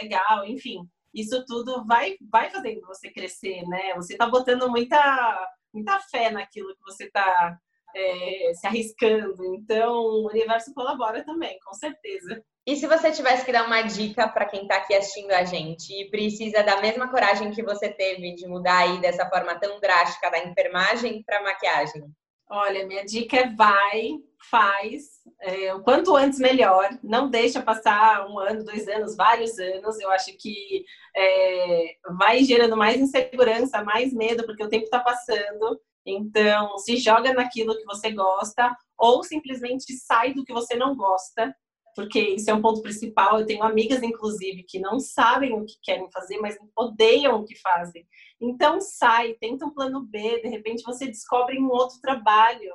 [0.00, 0.88] legal, enfim.
[1.12, 3.94] Isso tudo vai, vai fazendo você crescer, né?
[3.96, 7.58] Você está botando muita, muita fé naquilo que você está
[7.94, 9.44] é, se arriscando.
[9.54, 12.42] Então, o universo colabora também, com certeza.
[12.64, 15.92] E se você tivesse que dar uma dica para quem está aqui assistindo a gente
[15.92, 20.30] e precisa da mesma coragem que você teve de mudar aí dessa forma tão drástica
[20.30, 22.04] da enfermagem para maquiagem?
[22.48, 24.12] Olha, minha dica é vai,
[24.48, 25.04] faz,
[25.40, 26.88] é, o quanto antes melhor.
[27.02, 29.98] Não deixa passar um ano, dois anos, vários anos.
[29.98, 30.84] Eu acho que
[31.16, 35.80] é, vai gerando mais insegurança, mais medo, porque o tempo está passando.
[36.06, 41.52] Então, se joga naquilo que você gosta ou simplesmente sai do que você não gosta,
[41.94, 43.40] porque isso é um ponto principal.
[43.40, 47.58] Eu tenho amigas, inclusive, que não sabem o que querem fazer, mas odeiam o que
[47.60, 48.06] fazem.
[48.40, 52.72] Então, sai, tenta um plano B, de repente você descobre um outro trabalho.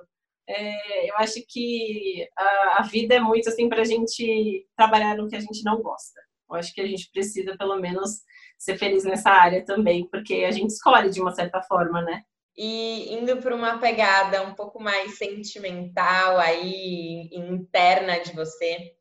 [0.49, 5.27] É, eu acho que a, a vida é muito assim para a gente trabalhar no
[5.27, 6.19] que a gente não gosta.
[6.49, 8.21] Eu acho que a gente precisa, pelo menos,
[8.57, 12.23] ser feliz nessa área também, porque a gente escolhe de uma certa forma, né?
[12.57, 18.95] E indo para uma pegada um pouco mais sentimental aí, interna de você,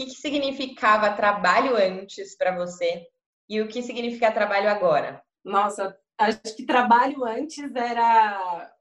[0.00, 3.06] que, que significava trabalho antes para você
[3.48, 5.22] e o que significa trabalho agora?
[5.44, 8.72] Nossa, acho que trabalho antes era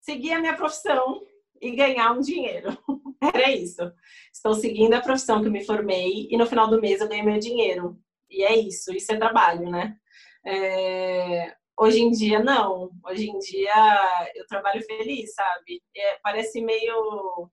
[0.00, 1.22] seguir a minha profissão
[1.60, 2.76] e ganhar um dinheiro.
[3.22, 3.92] Era isso.
[4.32, 7.24] Estou seguindo a profissão que eu me formei e no final do mês eu ganho
[7.24, 7.96] meu dinheiro.
[8.28, 9.96] E é isso, isso é trabalho, né?
[10.44, 11.54] É...
[11.78, 12.90] Hoje em dia, não.
[13.04, 15.80] Hoje em dia, eu trabalho feliz, sabe?
[15.96, 17.48] É, parece meio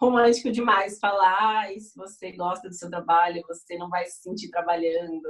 [0.00, 4.50] romântico demais falar, e se você gosta do seu trabalho, você não vai se sentir
[4.50, 5.22] trabalhando.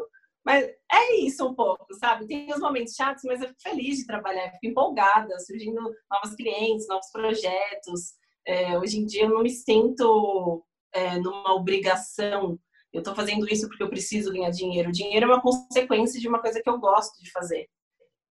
[0.45, 2.27] Mas é isso um pouco, sabe?
[2.27, 6.87] Tem os momentos chatos, mas eu fico feliz de trabalhar, fico empolgada, surgindo novos clientes,
[6.89, 8.15] novos projetos.
[8.47, 12.59] É, hoje em dia eu não me sinto é, numa obrigação.
[12.93, 14.89] Eu estou fazendo isso porque eu preciso ganhar dinheiro.
[14.89, 17.69] O dinheiro é uma consequência de uma coisa que eu gosto de fazer.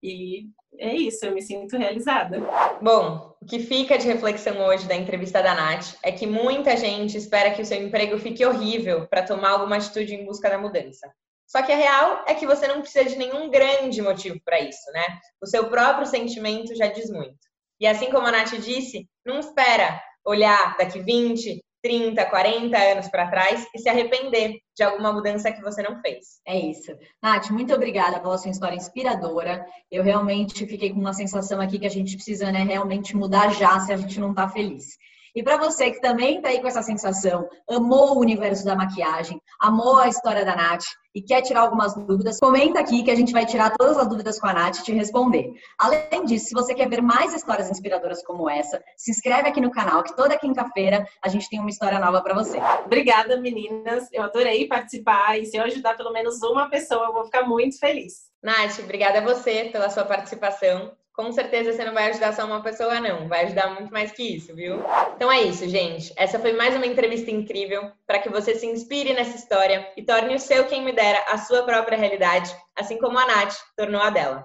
[0.05, 2.39] E é isso, eu me sinto realizada.
[2.83, 7.17] Bom, o que fica de reflexão hoje da entrevista da Nath é que muita gente
[7.17, 11.11] espera que o seu emprego fique horrível para tomar alguma atitude em busca da mudança.
[11.47, 14.93] Só que a real é que você não precisa de nenhum grande motivo para isso,
[14.93, 15.07] né?
[15.41, 17.39] O seu próprio sentimento já diz muito.
[17.81, 23.29] E assim como a Nath disse, não espera olhar daqui 20, 30, 40 anos para
[23.29, 26.41] trás e se arrepender de alguma mudança que você não fez.
[26.47, 26.97] É isso.
[27.23, 29.67] Nath, muito obrigada pela sua história inspiradora.
[29.91, 33.79] Eu realmente fiquei com uma sensação aqui que a gente precisa né, realmente mudar já
[33.81, 34.97] se a gente não está feliz.
[35.35, 39.41] E para você que também está aí com essa sensação, amou o universo da maquiagem,
[39.61, 43.33] amou a história da Nath e quer tirar algumas dúvidas, comenta aqui que a gente
[43.33, 45.53] vai tirar todas as dúvidas com a Nath e te responder.
[45.79, 49.73] Além disso, se você quer ver mais histórias inspiradoras como essa, se inscreve aqui no
[49.73, 52.59] canal que toda quinta-feira a gente tem uma história nova para você.
[52.85, 54.09] Obrigada, meninas.
[54.13, 57.77] Eu adorei participar e se eu ajudar pelo menos uma pessoa, eu vou ficar muito
[57.79, 58.33] feliz.
[58.41, 62.61] Nath, obrigada a você pela sua participação com certeza você não vai ajudar só uma
[62.61, 63.29] pessoa, não.
[63.29, 64.81] Vai ajudar muito mais que isso, viu?
[65.15, 66.13] Então é isso, gente.
[66.17, 70.35] Essa foi mais uma entrevista incrível para que você se inspire nessa história e torne
[70.35, 74.11] o seu quem me dera a sua própria realidade, assim como a Nath tornou a
[74.11, 74.45] dela.